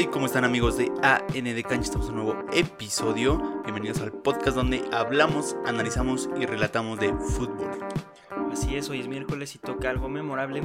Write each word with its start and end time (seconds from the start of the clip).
Hey, 0.00 0.08
¿cómo 0.12 0.26
están 0.26 0.44
amigos 0.44 0.76
de 0.76 0.92
AN 1.02 1.42
de 1.42 1.62
Cancha? 1.64 1.86
Estamos 1.86 2.08
en 2.08 2.18
un 2.18 2.24
nuevo 2.24 2.46
episodio. 2.52 3.62
Bienvenidos 3.64 3.98
al 3.98 4.12
podcast 4.12 4.56
donde 4.56 4.88
hablamos, 4.92 5.56
analizamos 5.66 6.30
y 6.40 6.46
relatamos 6.46 7.00
de 7.00 7.12
fútbol. 7.12 7.84
Así 8.52 8.76
es, 8.76 8.88
hoy 8.90 9.00
es 9.00 9.08
miércoles 9.08 9.56
y 9.56 9.58
toca 9.58 9.90
algo 9.90 10.08
memorable. 10.08 10.62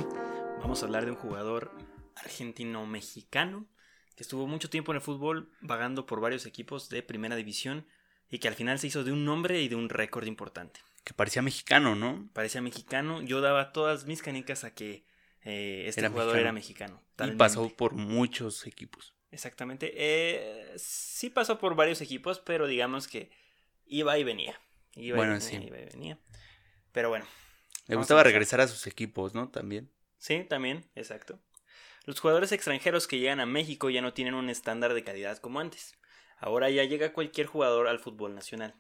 Vamos 0.60 0.84
a 0.84 0.86
hablar 0.86 1.06
de 1.06 1.12
un 1.14 1.18
jugador 1.18 1.72
argentino-mexicano 2.16 3.66
que 4.16 4.22
estuvo 4.22 4.46
mucho 4.46 4.70
tiempo 4.70 4.92
en 4.92 4.98
el 4.98 5.02
fútbol 5.02 5.50
vagando 5.62 6.06
por 6.06 6.22
varios 6.22 6.46
equipos 6.46 6.90
de 6.90 7.02
primera 7.02 7.36
división 7.36 7.88
y 8.30 8.38
que 8.38 8.50
al 8.50 8.54
final 8.54 8.78
se 8.78 8.86
hizo 8.86 9.04
de 9.04 9.14
un 9.14 9.26
nombre 9.26 9.64
y 9.64 9.68
de 9.68 9.76
un 9.76 9.90
récord 9.90 10.28
importante. 10.28 10.80
Que 11.04 11.16
parecía 11.16 11.42
mexicano, 11.42 11.96
¿no? 11.96 12.30
Parecía 12.34 12.62
mexicano. 12.62 13.24
Yo 13.24 13.42
daba 13.42 13.72
todas 13.72 14.06
mis 14.06 14.22
canicas 14.22 14.64
a 14.64 14.76
que 14.76 15.06
eh, 15.42 15.86
este 15.88 16.02
Era 16.02 16.12
jugador 16.12 16.36
mexicano. 16.54 17.00
era 17.18 17.32
mexicano. 17.32 17.34
Y 17.34 17.36
pasó 17.36 17.70
por 17.70 17.94
muchos 17.94 18.68
equipos. 18.68 19.12
Exactamente. 19.34 19.92
Eh, 19.96 20.74
sí 20.78 21.30
pasó 21.30 21.58
por 21.58 21.76
varios 21.76 22.02
equipos, 22.02 22.40
pero 22.40 22.68
digamos 22.68 23.08
que 23.08 23.32
iba 23.86 24.18
y 24.18 24.24
venía. 24.24 24.60
Iba 24.96 25.18
Bueno, 25.18 25.36
y 25.36 25.40
venía, 25.40 25.60
sí. 25.60 25.66
iba 25.68 25.80
y 25.80 25.86
venía. 25.86 26.20
Pero 26.92 27.10
bueno, 27.10 27.26
Le 27.88 27.96
gustaba 27.96 28.22
a 28.22 28.24
regresar 28.24 28.62
a 28.62 28.68
sus 28.68 28.86
equipos, 28.86 29.34
¿no? 29.34 29.50
También. 29.50 29.92
Sí, 30.20 30.46
también, 30.48 30.86
exacto. 30.96 31.40
Los 32.06 32.20
jugadores 32.20 32.52
extranjeros 32.52 33.08
que 33.08 33.18
llegan 33.18 33.40
a 33.40 33.46
México 33.46 33.90
ya 33.90 34.02
no 34.02 34.14
tienen 34.14 34.36
un 34.36 34.50
estándar 34.50 34.94
de 34.94 35.04
calidad 35.04 35.40
como 35.40 35.60
antes. 35.60 35.98
Ahora 36.38 36.70
ya 36.70 36.84
llega 36.84 37.14
cualquier 37.14 37.48
jugador 37.48 37.88
al 37.88 38.00
fútbol 38.00 38.36
nacional. 38.36 38.76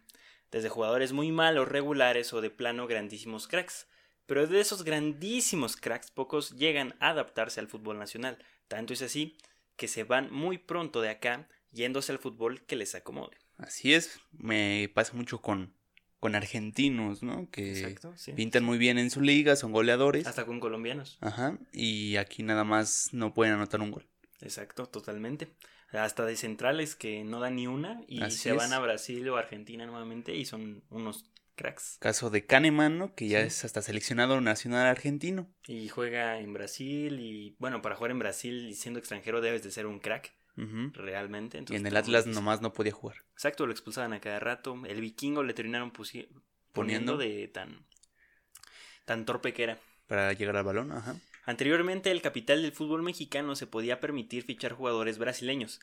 Desde 0.51 0.69
jugadores 0.69 1.13
muy 1.13 1.31
malos, 1.31 1.67
regulares 1.67 2.31
o 2.33 2.41
de 2.41 2.51
plano 2.51 2.85
grandísimos 2.85 3.47
cracks. 3.47 3.87
Pero 4.27 4.45
de 4.45 4.59
esos 4.59 4.83
grandísimos 4.83 5.75
cracks, 5.77 6.11
pocos 6.11 6.51
llegan 6.51 6.95
a 6.99 7.09
adaptarse 7.09 7.59
al 7.59 7.67
fútbol 7.67 7.97
nacional. 7.97 8.37
Tanto 8.67 8.93
es 8.93 9.01
así 9.01 9.37
que 9.75 9.87
se 9.87 10.03
van 10.03 10.31
muy 10.31 10.57
pronto 10.57 11.01
de 11.01 11.09
acá 11.09 11.47
yéndose 11.71 12.11
al 12.11 12.19
fútbol 12.19 12.65
que 12.65 12.75
les 12.75 12.95
acomode. 12.95 13.37
Así 13.57 13.93
es. 13.93 14.19
Me 14.31 14.89
pasa 14.93 15.13
mucho 15.13 15.41
con, 15.41 15.73
con 16.19 16.35
argentinos, 16.35 17.23
¿no? 17.23 17.49
Que 17.49 17.71
Exacto, 17.71 18.13
sí. 18.15 18.33
pintan 18.33 18.63
muy 18.63 18.77
bien 18.77 18.97
en 18.97 19.09
su 19.09 19.21
liga, 19.21 19.55
son 19.55 19.71
goleadores. 19.71 20.27
Hasta 20.27 20.45
con 20.45 20.59
colombianos. 20.59 21.17
Ajá. 21.21 21.57
Y 21.71 22.17
aquí 22.17 22.43
nada 22.43 22.63
más 22.63 23.09
no 23.11 23.33
pueden 23.33 23.53
anotar 23.55 23.81
un 23.81 23.91
gol. 23.91 24.07
Exacto, 24.41 24.85
totalmente. 24.87 25.53
Hasta 25.91 26.25
de 26.25 26.35
centrales 26.35 26.95
que 26.95 27.23
no 27.23 27.39
dan 27.39 27.55
ni 27.55 27.67
una 27.67 28.01
y 28.07 28.21
Así 28.23 28.37
se 28.37 28.53
van 28.53 28.73
a 28.73 28.79
Brasil 28.79 29.27
o 29.29 29.37
Argentina 29.37 29.85
nuevamente 29.85 30.35
y 30.35 30.45
son 30.45 30.83
unos 30.89 31.25
cracks. 31.55 31.97
Caso 31.99 32.29
de 32.29 32.45
Kahneman, 32.45 32.97
¿no? 32.97 33.13
Que 33.15 33.27
ya 33.27 33.41
Sí. 33.41 33.47
es 33.47 33.65
hasta 33.65 33.81
seleccionado 33.81 34.41
nacional 34.41 34.87
argentino. 34.87 35.49
Y 35.67 35.89
juega 35.89 36.39
en 36.39 36.53
Brasil 36.53 37.19
y 37.19 37.55
bueno, 37.59 37.81
para 37.81 37.95
jugar 37.95 38.11
en 38.11 38.19
Brasil 38.19 38.67
y 38.69 38.73
siendo 38.75 38.99
extranjero 38.99 39.41
debes 39.41 39.63
de 39.63 39.71
ser 39.71 39.85
un 39.85 39.99
crack, 39.99 40.33
realmente. 40.93 41.57
Y 41.69 41.75
en 41.75 41.85
el 41.85 41.93
pues, 41.93 42.03
Atlas 42.03 42.27
es- 42.27 42.35
nomás 42.35 42.61
no 42.61 42.73
podía 42.73 42.91
jugar. 42.91 43.17
Exacto, 43.33 43.65
lo 43.65 43.71
expulsaban 43.71 44.13
a 44.13 44.19
cada 44.21 44.39
rato. 44.39 44.75
El 44.85 45.01
vikingo 45.01 45.43
le 45.43 45.53
terminaron 45.53 45.91
pusi- 45.91 46.27
Poniendo. 46.71 47.13
poniendo 47.13 47.17
de 47.17 47.47
tan, 47.47 47.85
tan 49.05 49.25
torpe 49.25 49.53
que 49.53 49.63
era. 49.63 49.79
Para 50.07 50.33
llegar 50.33 50.55
al 50.57 50.63
balón, 50.63 50.91
ajá. 50.91 51.15
Anteriormente, 51.45 52.09
el 52.11 52.21
capital 52.21 52.61
del 52.61 52.71
fútbol 52.71 53.03
mexicano 53.03 53.55
se 53.55 53.67
podía 53.67 53.99
permitir 53.99 54.43
fichar 54.43 54.73
jugadores 54.73 55.17
brasileños. 55.17 55.79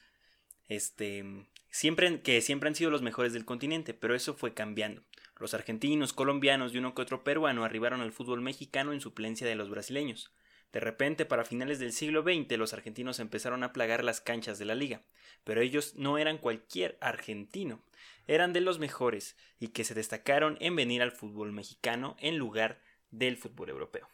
Este, 0.71 1.25
siempre, 1.69 2.23
que 2.23 2.41
siempre 2.41 2.69
han 2.69 2.77
sido 2.77 2.91
los 2.91 3.03
mejores 3.03 3.33
del 3.33 3.45
continente, 3.45 3.93
pero 3.93 4.15
eso 4.15 4.35
fue 4.35 4.55
cambiando. 4.55 5.03
Los 5.37 5.53
argentinos, 5.53 6.13
colombianos 6.13 6.73
y 6.73 6.79
uno 6.79 6.95
que 6.95 7.03
otro 7.03 7.25
peruano 7.25 7.65
arribaron 7.65 8.01
al 8.01 8.13
fútbol 8.13 8.41
mexicano 8.41 8.93
en 8.93 9.01
suplencia 9.01 9.49
de 9.49 9.57
los 9.57 9.69
brasileños. 9.69 10.33
De 10.73 10.79
repente, 10.79 11.27
para 11.27 11.45
finales 11.45 11.81
del 11.81 11.93
siglo 11.93 12.23
XX, 12.23 12.57
los 12.57 12.73
argentinos 12.73 13.19
empezaron 13.19 13.65
a 13.65 13.73
plagar 13.73 14.05
las 14.05 14.21
canchas 14.21 14.61
de 14.61 14.65
la 14.65 14.77
liga, 14.77 15.03
pero 15.43 15.61
ellos 15.61 15.95
no 15.97 16.19
eran 16.19 16.39
cualquier 16.39 16.97
argentino, 17.01 17.83
eran 18.29 18.53
de 18.53 18.61
los 18.61 18.79
mejores 18.79 19.37
y 19.59 19.69
que 19.69 19.83
se 19.83 19.95
destacaron 19.95 20.57
en 20.61 20.77
venir 20.77 21.03
al 21.03 21.11
fútbol 21.11 21.51
mexicano 21.51 22.17
en 22.21 22.39
lugar 22.39 22.81
del 23.11 23.37
fútbol 23.37 23.71
europeo. 23.71 24.09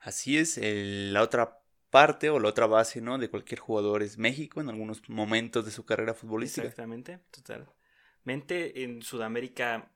Así 0.00 0.38
es, 0.38 0.58
la 0.62 1.20
otra 1.20 1.60
parte 1.90 2.30
o 2.30 2.38
la 2.38 2.48
otra 2.48 2.66
base, 2.66 3.00
¿no? 3.00 3.18
De 3.18 3.30
cualquier 3.30 3.60
jugador 3.60 4.02
es 4.02 4.18
México 4.18 4.60
en 4.60 4.68
algunos 4.68 5.08
momentos 5.08 5.64
de 5.64 5.70
su 5.70 5.84
carrera 5.84 6.14
futbolística. 6.14 6.66
Exactamente, 6.66 7.20
totalmente. 7.30 8.82
En 8.84 9.02
Sudamérica, 9.02 9.90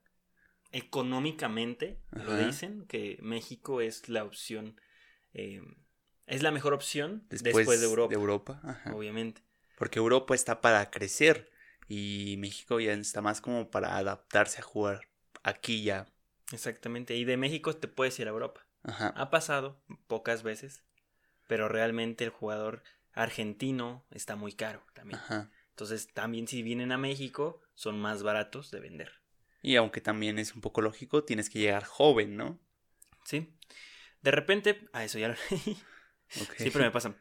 económicamente, 0.70 2.00
lo 2.12 2.36
dicen, 2.36 2.86
que 2.86 3.19
México 3.20 3.81
es 3.81 4.08
la 4.08 4.25
opción, 4.25 4.81
eh, 5.34 5.62
es 6.26 6.42
la 6.42 6.50
mejor 6.50 6.72
opción 6.72 7.26
después, 7.28 7.56
Después, 7.56 7.81
de 7.81 7.86
Europa, 7.86 8.08
de 8.08 8.14
Europa, 8.14 8.60
ajá. 8.64 8.94
obviamente. 8.94 9.42
Porque 9.76 9.98
Europa 9.98 10.34
está 10.34 10.60
para 10.60 10.91
crecer 10.91 11.50
y 11.88 12.36
México 12.38 12.81
ya 12.81 12.92
está 12.94 13.20
más 13.20 13.41
como 13.41 13.70
para 13.70 13.97
adaptarse 13.98 14.60
a 14.60 14.62
jugar 14.62 15.08
aquí 15.42 15.82
ya. 15.82 16.06
Exactamente, 16.52 17.16
y 17.16 17.25
de 17.25 17.36
México 17.36 17.75
te 17.76 17.88
puedes 17.88 18.19
ir 18.19 18.28
a 18.28 18.31
Europa. 18.31 18.66
Ajá. 18.82 19.08
Ha 19.08 19.31
pasado 19.31 19.82
pocas 20.06 20.42
veces, 20.42 20.82
pero 21.52 21.68
realmente 21.68 22.24
el 22.24 22.30
jugador 22.30 22.82
argentino 23.12 24.06
está 24.10 24.36
muy 24.36 24.54
caro 24.54 24.82
también. 24.94 25.20
Ajá. 25.20 25.50
Entonces, 25.68 26.08
también 26.14 26.48
si 26.48 26.62
vienen 26.62 26.92
a 26.92 26.96
México, 26.96 27.60
son 27.74 28.00
más 28.00 28.22
baratos 28.22 28.70
de 28.70 28.80
vender. 28.80 29.12
Y 29.60 29.76
aunque 29.76 30.00
también 30.00 30.38
es 30.38 30.54
un 30.54 30.62
poco 30.62 30.80
lógico, 30.80 31.24
tienes 31.24 31.50
que 31.50 31.58
llegar 31.58 31.84
joven, 31.84 32.38
¿no? 32.38 32.58
¿Sí? 33.26 33.54
De 34.22 34.30
repente, 34.30 34.88
a 34.94 35.04
eso 35.04 35.18
ya 35.18 35.28
lo 35.28 35.34
leí. 35.50 35.76
Siempre 36.56 36.84
me 36.84 36.90
pasa. 36.90 37.16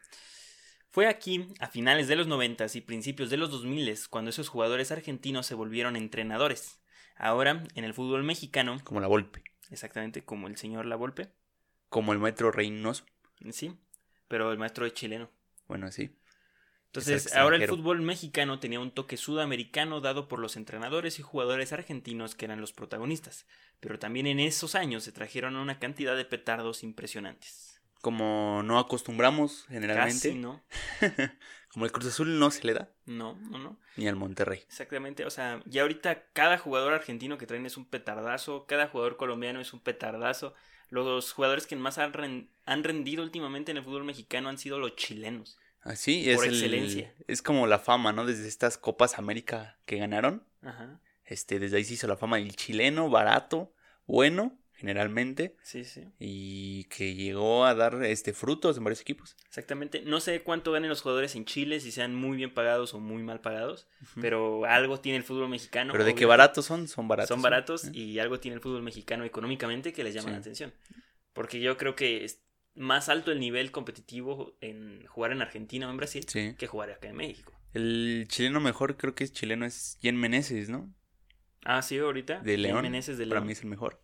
Fue 0.88 1.08
aquí, 1.08 1.48
a 1.60 1.66
finales 1.68 2.08
de 2.08 2.16
los 2.16 2.26
90 2.26 2.64
y 2.72 2.80
principios 2.80 3.28
de 3.28 3.36
los 3.36 3.50
2000 3.50 4.08
cuando 4.08 4.30
esos 4.30 4.48
jugadores 4.48 4.92
argentinos 4.92 5.44
se 5.44 5.54
volvieron 5.54 5.94
entrenadores. 5.94 6.80
Ahora, 7.16 7.64
en 7.74 7.84
el 7.84 7.92
fútbol 7.92 8.22
mexicano, 8.22 8.80
Como 8.82 9.00
la 9.00 9.08
Volpe. 9.08 9.44
exactamente 9.68 10.24
como 10.24 10.46
el 10.46 10.56
señor 10.56 10.86
Lavolpe, 10.86 11.28
Como 11.90 12.14
el 12.14 12.18
maestro 12.18 12.50
Reynoso. 12.50 13.04
sí, 13.50 13.76
pero 14.28 14.52
el 14.52 14.58
maestro 14.58 14.86
es 14.86 14.94
chileno. 14.94 15.30
Bueno, 15.68 15.90
sí. 15.90 16.16
Entonces, 16.86 17.26
Es 17.26 17.34
ahora 17.34 17.56
el 17.56 17.66
fútbol 17.68 18.02
mexicano 18.02 18.60
tenía 18.60 18.78
un 18.78 18.90
toque 18.90 19.16
sudamericano 19.16 20.02
dado 20.02 20.28
por 20.28 20.38
los 20.38 20.56
entrenadores 20.56 21.18
y 21.18 21.22
jugadores 21.22 21.72
argentinos 21.72 22.34
que 22.34 22.44
eran 22.44 22.60
los 22.60 22.74
protagonistas, 22.74 23.46
pero 23.80 23.98
también 23.98 24.26
en 24.26 24.38
esos 24.38 24.74
años 24.74 25.02
se 25.04 25.12
trajeron 25.12 25.56
una 25.56 25.78
cantidad 25.78 26.14
de 26.14 26.26
petardos 26.26 26.82
impresionantes. 26.82 27.80
Como 28.02 28.62
no 28.62 28.78
acostumbramos 28.78 29.64
generalmente. 29.68 30.28
Casi 30.28 30.34
no, 30.34 30.62
Como 31.72 31.86
el 31.86 31.92
Cruz 31.92 32.08
Azul 32.08 32.38
no 32.38 32.50
se 32.50 32.66
le 32.66 32.74
da. 32.74 32.90
no, 33.06 33.38
no, 33.50 33.58
no. 33.58 33.78
Ni 33.96 34.06
al 34.06 34.16
Monterrey. 34.16 34.58
Exactamente, 34.66 35.24
o 35.24 35.30
sea, 35.30 35.62
ya 35.64 35.82
ahorita 35.82 36.24
cada 36.34 36.58
jugador 36.58 36.92
argentino 36.92 37.38
que 37.38 37.46
traen 37.46 37.64
es 37.64 37.78
un 37.78 37.86
petardazo, 37.86 38.66
cada 38.66 38.88
jugador 38.88 39.16
colombiano 39.16 39.60
es 39.60 39.72
un 39.72 39.80
petardazo. 39.80 40.52
Los 40.92 41.32
jugadores 41.32 41.66
que 41.66 41.74
más 41.74 41.96
han, 41.96 42.12
ren- 42.12 42.48
han 42.66 42.84
rendido 42.84 43.22
últimamente 43.22 43.70
en 43.70 43.78
el 43.78 43.82
fútbol 43.82 44.04
mexicano 44.04 44.50
han 44.50 44.58
sido 44.58 44.78
los 44.78 44.94
chilenos. 44.94 45.56
Así 45.80 46.28
es. 46.30 46.36
Por 46.36 46.46
el- 46.46 46.52
excelencia. 46.52 47.14
es 47.26 47.40
como 47.40 47.66
la 47.66 47.78
fama, 47.78 48.12
¿no? 48.12 48.26
Desde 48.26 48.46
estas 48.46 48.76
Copas 48.76 49.18
América 49.18 49.78
que 49.86 49.96
ganaron. 49.96 50.44
Ajá, 50.62 51.00
Este, 51.24 51.58
desde 51.58 51.78
ahí 51.78 51.84
se 51.84 51.94
hizo 51.94 52.06
la 52.08 52.18
fama 52.18 52.36
del 52.36 52.54
chileno, 52.56 53.08
barato, 53.08 53.72
bueno, 54.06 54.58
generalmente. 54.82 55.56
sí, 55.62 55.84
sí, 55.84 56.02
Y 56.18 56.84
que 56.84 57.14
llegó 57.14 57.64
a 57.64 57.74
dar 57.74 58.04
este 58.04 58.32
frutos 58.32 58.76
en 58.76 58.84
varios 58.84 59.00
equipos. 59.00 59.36
exactamente. 59.46 60.02
No 60.02 60.20
sé 60.20 60.42
cuánto 60.42 60.72
ganen 60.72 60.90
los 60.90 61.00
jugadores 61.02 61.34
en 61.36 61.44
Chile, 61.44 61.80
si 61.80 61.90
sean 61.92 62.14
muy 62.14 62.36
bien 62.36 62.52
pagados 62.52 62.92
o 62.94 63.00
muy 63.00 63.22
mal 63.22 63.40
pagados, 63.40 63.88
pero 64.20 64.64
algo 64.66 65.00
tiene 65.00 65.16
el 65.18 65.24
fútbol 65.24 65.48
mexicano. 65.48 65.92
Pero 65.92 66.04
de 66.04 66.14
qué 66.14 66.26
baratos 66.26 66.66
son, 66.66 66.88
son 66.88 67.08
baratos. 67.08 67.28
Son 67.28 67.40
baratos 67.42 67.84
¿eh? 67.86 67.90
y 67.94 68.18
algo 68.18 68.38
tiene 68.40 68.56
el 68.56 68.60
fútbol 68.60 68.82
mexicano 68.82 69.24
económicamente 69.24 69.92
que 69.92 70.04
les 70.04 70.14
llama 70.14 70.28
Sí. 70.28 70.32
la 70.32 70.38
atención. 70.38 70.74
Porque 71.32 71.60
yo 71.60 71.76
creo 71.78 71.94
que 71.96 72.24
es 72.24 72.42
más 72.74 73.08
alto 73.08 73.32
el 73.32 73.40
nivel 73.40 73.70
competitivo 73.70 74.56
en 74.60 75.06
jugar 75.06 75.32
en 75.32 75.42
Argentina 75.42 75.86
o 75.86 75.90
en 75.90 75.96
Brasil 75.96 76.24
Sí. 76.28 76.54
que 76.58 76.66
jugar 76.66 76.90
acá 76.90 77.08
en 77.08 77.16
México. 77.16 77.52
El 77.74 78.26
chileno 78.28 78.60
mejor 78.60 78.96
creo 78.98 79.14
que 79.14 79.24
es 79.24 79.32
chileno 79.32 79.64
es 79.64 79.98
Jen 80.02 80.16
Meneses, 80.16 80.68
¿no? 80.68 80.92
Ah, 81.64 81.80
sí, 81.80 81.96
ahorita. 81.98 82.40
De 82.40 82.52
Jen 82.52 82.62
León. 82.62 82.82
Meneses 82.82 83.16
de 83.18 83.24
Para 83.26 83.36
León. 83.40 83.46
mí 83.46 83.52
es 83.52 83.60
el 83.62 83.68
mejor. 83.68 84.02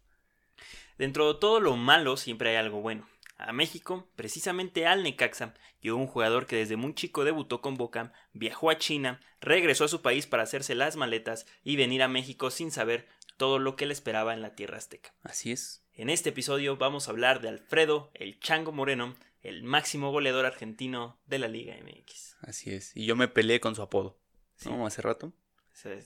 Dentro 0.99 1.33
de 1.33 1.39
todo 1.39 1.61
lo 1.61 1.77
malo 1.77 2.17
siempre 2.17 2.51
hay 2.51 2.57
algo 2.57 2.81
bueno. 2.81 3.09
A 3.39 3.53
México, 3.53 4.09
precisamente 4.17 4.85
al 4.85 5.05
Necaxa, 5.05 5.55
llegó 5.81 5.97
un 5.97 6.09
jugador 6.09 6.47
que 6.47 6.57
desde 6.57 6.77
muy 6.77 6.93
chico 6.95 7.25
debutó 7.25 7.61
con 7.61 7.77
Boca, 7.77 8.13
viajó 8.33 8.69
a 8.69 8.79
China, 8.79 9.21
regresó 9.41 9.85
a 9.85 9.89
su 9.89 10.03
país 10.03 10.27
para 10.27 10.43
hacerse 10.43 10.75
las 10.75 10.97
maletas 10.97 11.47
y 11.63 11.77
venir 11.77 12.03
a 12.03 12.09
México 12.09 12.51
sin 12.51 12.73
saber 12.73 13.07
todo 13.37 13.61
lo 13.61 13.77
que 13.77 13.87
le 13.87 13.93
esperaba 13.93 14.35
en 14.35 14.43
la 14.43 14.57
tierra 14.57 14.77
azteca. 14.77 15.15
Así 15.23 15.53
es. 15.53 15.85
En 15.95 16.11
este 16.11 16.31
episodio 16.31 16.77
vamos 16.77 17.07
a 17.07 17.13
hablar 17.13 17.41
de 17.41 17.49
Alfredo, 17.49 18.11
el 18.15 18.41
Chango 18.41 18.73
Moreno, 18.73 19.15
el 19.41 19.63
máximo 19.63 20.11
goleador 20.11 20.45
argentino 20.45 21.21
de 21.27 21.39
la 21.39 21.47
Liga 21.47 21.77
MX. 21.77 22.37
Así 22.41 22.75
es. 22.75 22.97
Y 22.97 23.07
yo 23.07 23.15
me 23.15 23.29
peleé 23.29 23.61
con 23.61 23.77
su 23.77 23.83
apodo. 23.83 24.19
Sí. 24.57 24.69
¿No? 24.69 24.85
Hace 24.85 25.01
rato. 25.03 25.33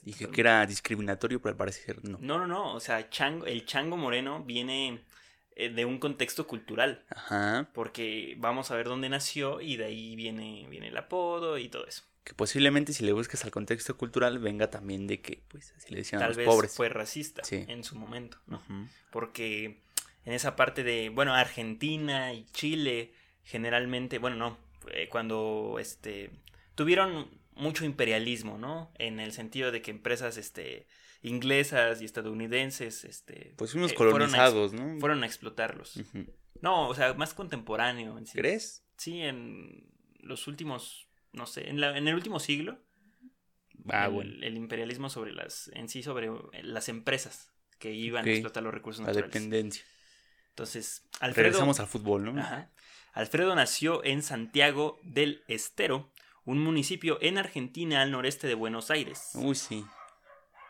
Dije 0.03 0.29
que 0.29 0.41
era 0.41 0.65
discriminatorio, 0.67 1.41
pero 1.41 1.51
al 1.53 1.57
parecer 1.57 2.05
no. 2.05 2.19
No, 2.21 2.39
no, 2.39 2.47
no. 2.47 2.75
O 2.75 2.81
sea, 2.81 3.09
Chango, 3.11 3.47
el 3.47 3.65
Chango 3.67 3.97
Moreno 3.97 4.43
viene 4.45 5.01
eh, 5.57 5.69
de 5.71 5.85
un 5.85 5.99
contexto 5.99 6.47
cultural. 6.47 7.05
Ajá. 7.11 7.69
Porque 7.73 8.35
vamos 8.39 8.71
a 8.71 8.77
ver 8.77 8.87
dónde 8.87 9.09
nació 9.09 9.61
y 9.61 9.77
de 9.77 9.85
ahí 9.87 10.17
viene, 10.17 10.67
viene 10.69 10.89
el 10.89 10.97
apodo 10.97 11.59
y 11.59 11.69
todo 11.69 11.87
eso. 11.87 12.03
Que 12.25 12.35
posiblemente 12.35 12.93
si 12.93 13.05
le 13.05 13.13
buscas 13.13 13.45
al 13.45 13.51
contexto 13.51 13.97
cultural 13.97 14.39
venga 14.39 14.71
también 14.71 15.07
de 15.09 15.21
que, 15.21 15.43
pues, 15.49 15.73
así 15.77 15.91
le 15.93 15.99
decían 15.99 16.21
a 16.23 16.25
Tal 16.27 16.31
los 16.31 16.37
vez 16.37 16.47
pobres. 16.47 16.75
fue 16.77 16.89
racista 16.89 17.43
Sí. 17.43 17.65
en 17.67 17.83
su 17.83 17.97
momento, 17.97 18.39
¿no? 18.47 18.63
Porque 19.11 19.81
en 20.25 20.33
esa 20.33 20.55
parte 20.55 20.85
de, 20.85 21.09
bueno, 21.09 21.35
Argentina 21.35 22.33
y 22.33 22.45
Chile, 22.53 23.13
generalmente, 23.43 24.19
bueno, 24.19 24.37
no, 24.37 24.59
cuando 25.11 25.79
este 25.81 26.31
tuvieron 26.77 27.29
mucho 27.55 27.85
imperialismo, 27.85 28.59
¿no? 28.59 28.93
En 28.99 29.21
el 29.21 29.33
sentido 29.33 29.71
de 29.73 29.83
que 29.83 29.91
empresas 29.91 30.37
este 30.37 30.87
inglesas 31.25 32.03
y 32.03 32.05
estadounidenses 32.05 33.05
este 33.05 33.55
Pues 33.57 33.71
fuimos 33.73 33.93
eh, 33.93 33.95
fueron 33.97 34.15
a 34.23 34.25
ex- 34.25 34.33
colonizados, 34.33 34.73
¿no? 34.73 34.99
fueron 34.99 35.23
a 35.23 35.27
explotarlos. 35.27 36.01
No, 36.61 36.89
o 36.89 36.95
sea, 36.95 37.15
más 37.15 37.35
contemporáneo 37.35 38.19
en 38.19 38.27
sí. 38.27 38.37
¿Crees? 38.39 38.85
Sí, 38.97 39.21
en 39.23 39.85
los 40.21 40.47
últimos, 40.49 41.09
no 41.33 41.47
sé, 41.47 41.69
en, 41.69 41.81
la- 41.81 41.97
en 41.97 42.09
el 42.09 42.15
último 42.15 42.41
siglo, 42.41 42.79
Ah, 43.89 44.07
el, 44.07 44.13
bueno. 44.13 44.33
el 44.43 44.57
imperialismo 44.57 45.11
sobre 45.11 45.33
las, 45.33 45.69
en 45.75 45.89
sí 45.89 46.03
sobre 46.05 46.29
eh, 46.29 46.63
las 46.63 46.89
empresas 46.89 47.53
que 47.81 47.93
iban 47.93 48.25
a 48.27 48.31
explotar 48.31 48.63
los 48.63 48.73
recursos 48.73 49.01
La 49.03 49.09
naturales. 49.09 49.33
dependencia. 49.35 49.85
Entonces, 50.51 51.03
Alfredo, 51.21 51.47
Regresamos 51.47 51.81
al 51.81 51.87
fútbol, 51.89 52.25
¿no? 52.25 52.41
Ajá. 52.41 52.71
Alfredo 53.13 53.55
nació 53.57 54.05
en 54.05 54.23
Santiago 54.23 55.01
del 55.03 55.43
Estero, 55.49 56.12
un 56.45 56.59
municipio 56.59 57.19
en 57.21 57.39
Argentina 57.39 58.03
al 58.03 58.11
noreste 58.11 58.47
de 58.47 58.55
Buenos 58.55 58.91
Aires, 58.91 59.31
Uy, 59.35 59.55
sí. 59.55 59.85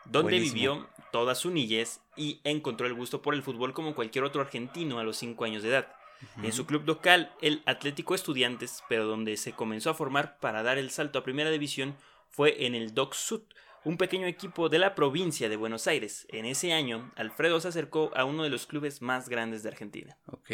donde 0.05 0.31
buenísimo. 0.33 0.53
vivió 0.53 0.89
toda 1.11 1.35
su 1.35 1.49
niñez 1.51 2.01
y 2.15 2.41
encontró 2.43 2.85
el 2.87 2.93
gusto 2.93 3.21
por 3.21 3.33
el 3.33 3.43
fútbol 3.43 3.73
como 3.73 3.95
cualquier 3.95 4.23
otro 4.23 4.41
argentino 4.41 4.99
a 4.99 5.03
los 5.03 5.17
5 5.17 5.43
años 5.45 5.63
de 5.63 5.69
edad. 5.69 5.93
En 6.41 6.53
su 6.53 6.65
club 6.65 6.83
local, 6.87 7.33
el 7.41 7.61
Atlético 7.65 8.15
Estudiantes, 8.15 8.81
pero 8.87 9.03
donde 9.05 9.35
se 9.35 9.51
comenzó 9.51 9.89
a 9.89 9.93
formar 9.93 10.39
para 10.39 10.63
dar 10.63 10.77
el 10.77 10.89
salto 10.89 11.19
a 11.19 11.23
primera 11.23 11.49
división, 11.49 11.97
fue 12.29 12.65
en 12.65 12.75
el 12.75 12.93
Doc 12.93 13.13
Sud, 13.13 13.41
un 13.83 13.97
pequeño 13.97 14.25
equipo 14.25 14.69
de 14.69 14.79
la 14.79 14.95
provincia 14.95 15.49
de 15.49 15.57
Buenos 15.57 15.85
Aires. 15.85 16.25
En 16.29 16.45
ese 16.45 16.71
año, 16.71 17.11
Alfredo 17.17 17.59
se 17.59 17.67
acercó 17.67 18.09
a 18.15 18.23
uno 18.23 18.43
de 18.43 18.49
los 18.49 18.65
clubes 18.67 19.01
más 19.01 19.27
grandes 19.27 19.63
de 19.63 19.69
Argentina, 19.69 20.17
Ok. 20.27 20.49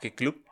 ¿Qué 0.00 0.14
club? 0.14 0.44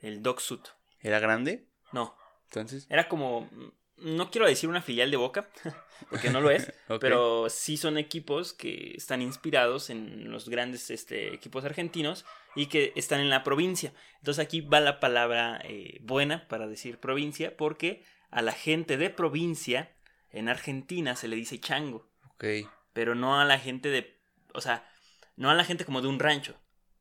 el 0.00 0.22
Doc 0.22 0.40
Sud. 0.40 0.60
¿Era 1.00 1.18
grande? 1.18 1.66
No, 1.92 2.16
Entonces. 2.50 2.86
era 2.90 3.08
como, 3.08 3.48
no 3.96 4.30
quiero 4.30 4.46
decir 4.46 4.68
una 4.68 4.82
filial 4.82 5.10
de 5.10 5.16
Boca, 5.16 5.48
porque 6.10 6.30
no 6.30 6.40
lo 6.40 6.50
es, 6.50 6.72
pero 7.00 7.48
sí 7.48 7.76
son 7.76 7.96
equipos 7.98 8.52
que 8.52 8.92
están 8.96 9.22
inspirados 9.22 9.90
en 9.90 10.30
los 10.30 10.48
grandes 10.48 10.90
este, 10.90 11.32
equipos 11.32 11.64
argentinos 11.64 12.24
y 12.56 12.66
que 12.66 12.92
están 12.96 13.20
en 13.20 13.30
la 13.30 13.44
provincia. 13.44 13.92
Entonces 14.18 14.44
aquí 14.44 14.60
va 14.60 14.80
la 14.80 14.98
palabra 15.00 15.60
eh, 15.64 15.98
buena 16.02 16.48
para 16.48 16.66
decir 16.66 16.98
provincia, 16.98 17.56
porque 17.56 18.04
a 18.30 18.42
la 18.42 18.52
gente 18.52 18.96
de 18.96 19.10
provincia 19.10 19.92
en 20.32 20.48
Argentina 20.48 21.14
se 21.16 21.28
le 21.28 21.36
dice 21.36 21.60
chango, 21.60 22.08
Ok. 22.34 22.44
pero 22.92 23.14
no 23.14 23.40
a 23.40 23.44
la 23.44 23.58
gente 23.58 23.90
de, 23.90 24.20
o 24.54 24.60
sea, 24.60 24.88
no 25.36 25.50
a 25.50 25.54
la 25.54 25.64
gente 25.64 25.84
como 25.84 26.02
de 26.02 26.08
un 26.08 26.18
rancho 26.18 26.56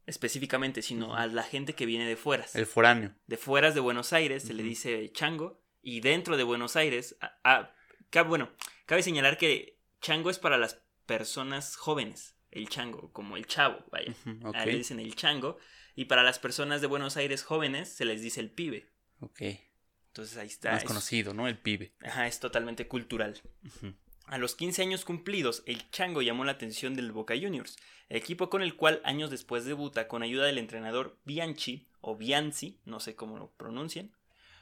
específicamente, 0.10 0.82
sino 0.82 1.16
a 1.16 1.28
la 1.28 1.44
gente 1.44 1.74
que 1.76 1.86
viene 1.86 2.06
de 2.08 2.16
fueras. 2.18 2.56
El 2.56 2.66
foráneo. 2.66 3.16
De 3.28 3.38
fueras 3.38 3.74
de 3.76 3.80
Buenos 3.80 4.12
Aires 4.14 4.44
se 4.44 4.54
le 4.54 4.64
dice 4.64 5.10
chango 5.14 5.62
y 5.82 6.02
dentro 6.02 6.36
de 6.38 6.44
Buenos 6.44 6.76
Aires, 6.76 7.16
a- 7.44 7.74
bueno, 8.28 8.50
cabe 8.86 9.04
señalar 9.04 9.38
que 9.38 9.78
chango 10.02 10.30
es 10.30 10.40
para 10.40 10.58
las 10.58 10.82
personas 11.06 11.76
jóvenes, 11.76 12.36
el 12.52 12.68
chango, 12.70 13.12
como 13.14 13.38
el 13.38 13.46
chavo, 13.46 13.86
vaya. 13.92 14.12
Ujú, 14.26 14.48
Ok. 14.50 14.56
A 14.56 14.64
él 14.64 14.70
le 14.72 14.78
dicen 14.80 15.00
el 15.00 15.16
chango. 15.16 15.58
Y 15.96 16.06
para 16.06 16.24
las 16.24 16.40
personas 16.40 16.82
de 16.82 16.88
Buenos 16.88 17.18
Aires 17.18 17.44
jóvenes 17.44 17.90
se 17.90 18.06
les 18.06 18.22
dice 18.22 18.40
el 18.40 18.50
pibe. 18.52 18.90
Ok. 19.20 19.42
Entonces 20.08 20.38
ahí 20.38 20.48
está. 20.48 20.72
Más 20.72 20.82
es- 20.84 20.88
conocido, 20.88 21.34
¿no? 21.34 21.48
El 21.48 21.58
pibe. 21.60 21.94
Ajá, 22.04 22.26
es 22.28 22.40
totalmente 22.40 22.88
cultural. 22.88 23.40
A 24.30 24.38
los 24.38 24.54
15 24.54 24.84
años 24.84 25.06
cumplidos, 25.06 25.64
el 25.66 25.90
Chango 25.90 26.22
llamó 26.22 26.46
la 26.46 26.52
atención 26.52 26.94
del 26.94 27.12
Boca 27.12 27.34
Juniors, 27.34 27.78
equipo 28.10 28.48
con 28.52 28.62
el 28.62 28.76
cual 28.76 29.02
años 29.04 29.32
después 29.32 29.66
debuta 29.66 30.08
con 30.08 30.22
ayuda 30.22 30.46
del 30.46 30.60
entrenador 30.60 31.18
Bianchi 31.26 31.88
o 32.00 32.16
Bianzi, 32.16 32.78
no 32.86 33.00
sé 33.00 33.16
cómo 33.16 33.40
lo 33.40 33.50
pronuncian. 33.58 34.12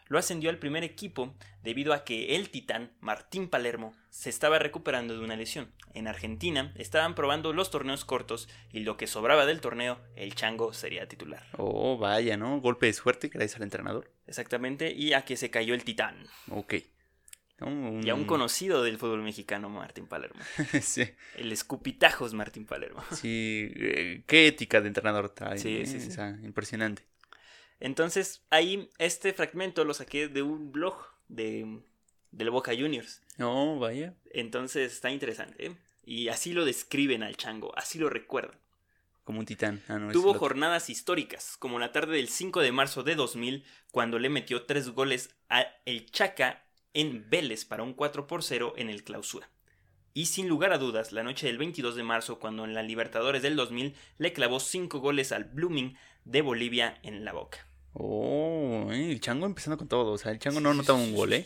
Lo 0.08 0.20
ascendió 0.20 0.50
al 0.50 0.58
primer 0.58 0.86
equipo 0.86 1.36
debido 1.64 1.92
a 1.92 2.06
que 2.06 2.38
el 2.38 2.50
titán 2.50 2.94
Martín 3.02 3.50
Palermo 3.50 3.94
se 4.10 4.30
estaba 4.30 4.58
recuperando 4.58 5.18
de 5.18 5.26
una 5.26 5.36
lesión. 5.36 5.74
En 5.94 6.08
Argentina 6.08 6.72
estaban 6.78 7.14
probando 7.14 7.52
los 7.52 7.70
torneos 7.70 8.06
cortos 8.06 8.48
y 8.72 8.80
lo 8.80 8.96
que 8.96 9.06
sobraba 9.06 9.46
del 9.46 9.60
torneo, 9.60 10.00
el 10.16 10.34
Chango 10.34 10.72
sería 10.72 11.10
titular. 11.10 11.46
Oh, 11.58 11.98
vaya, 11.98 12.38
¿no? 12.38 12.62
Golpe 12.62 12.86
de 12.86 12.94
suerte 12.94 13.28
gracias 13.28 13.58
al 13.58 13.64
entrenador. 13.64 14.14
Exactamente, 14.28 14.94
y 14.94 15.12
a 15.12 15.26
que 15.26 15.36
se 15.36 15.50
cayó 15.50 15.74
el 15.74 15.84
titán. 15.84 16.26
Ok. 16.52 16.76
Un- 17.60 18.02
Y 18.06 18.10
a 18.10 18.16
un 18.16 18.26
conocido 18.26 18.84
del 18.84 18.98
fútbol 18.98 19.24
mexicano, 19.24 19.70
Martín 19.70 20.06
Palermo. 20.06 20.40
sí, 20.82 21.04
El 21.36 21.52
escupitajos 21.52 22.34
Martín 22.34 22.66
Palermo. 22.66 23.04
sí, 23.12 23.72
eh, 23.76 24.24
qué 24.28 24.48
ética 24.48 24.82
de 24.82 24.88
entrenador 24.90 25.30
trae. 25.30 25.58
Sí, 25.58 25.78
¿eh? 25.78 25.86
sí, 25.86 26.00
sí. 26.00 26.10
O 26.10 26.12
sea, 26.12 26.38
impresionante. 26.44 27.04
Entonces, 27.80 28.44
ahí 28.50 28.90
este 28.98 29.34
fragmento 29.34 29.84
lo 29.86 29.94
saqué 29.94 30.28
de 30.28 30.42
un 30.42 30.72
blog 30.72 30.98
de, 31.28 31.80
del 32.32 32.50
Boca 32.50 32.72
Juniors. 32.78 33.22
No, 33.38 33.80
vaya. 33.80 34.16
Entonces 34.32 34.94
está 34.94 35.12
interesante. 35.12 35.68
¿eh? 35.68 35.76
Y 36.04 36.30
así 36.30 36.54
lo 36.54 36.66
describen 36.66 37.24
al 37.24 37.38
chango, 37.38 37.78
así 37.78 38.00
lo 38.00 38.10
recuerdan. 38.10 38.58
Como 39.24 39.40
un 39.40 39.46
titán. 39.46 39.84
Ah, 39.90 40.00
no, 40.00 40.12
Tuvo 40.12 40.34
jornadas 40.34 40.90
históricas, 40.90 41.58
como 41.58 41.80
la 41.80 41.92
tarde 41.92 42.16
del 42.16 42.30
5 42.30 42.62
de 42.62 42.72
marzo 42.72 43.04
de 43.04 43.16
2000, 43.16 43.66
cuando 43.92 44.20
le 44.20 44.30
metió 44.30 44.64
tres 44.66 44.90
goles 44.90 45.36
a 45.50 45.66
El 45.86 46.10
Chaca 46.10 46.64
en 46.98 47.30
Vélez 47.30 47.64
para 47.64 47.84
un 47.84 47.94
4 47.94 48.26
por 48.26 48.42
0 48.42 48.74
en 48.76 48.90
el 48.90 49.04
clausura. 49.04 49.48
Y 50.16 50.26
sin 50.26 50.50
lugar 50.50 50.74
a 50.74 50.80
dudas, 50.80 51.12
la 51.12 51.22
noche 51.22 51.46
del 51.46 51.60
22 51.60 51.96
de 51.96 52.02
marzo, 52.02 52.40
cuando 52.40 52.66
en 52.66 52.74
la 52.74 52.82
Libertadores 52.82 53.44
del 53.44 53.56
2000 53.56 53.94
le 54.18 54.34
clavó 54.34 54.60
cinco 54.60 55.00
goles 55.00 55.32
al 55.32 55.44
Blooming 55.44 55.96
de 56.26 56.42
Bolivia 56.42 56.98
en 57.04 57.24
la 57.24 57.34
boca. 57.34 57.68
Oh, 57.94 58.88
eh, 58.92 59.12
el 59.12 59.22
chango 59.22 59.46
empezando 59.46 59.78
con 59.78 59.88
todo. 59.88 60.14
O 60.14 60.18
sea, 60.18 60.32
el 60.32 60.40
chango 60.40 60.60
no 60.60 60.72
anotaba 60.72 60.98
un 60.98 61.14
gol, 61.14 61.34
¿eh? 61.34 61.46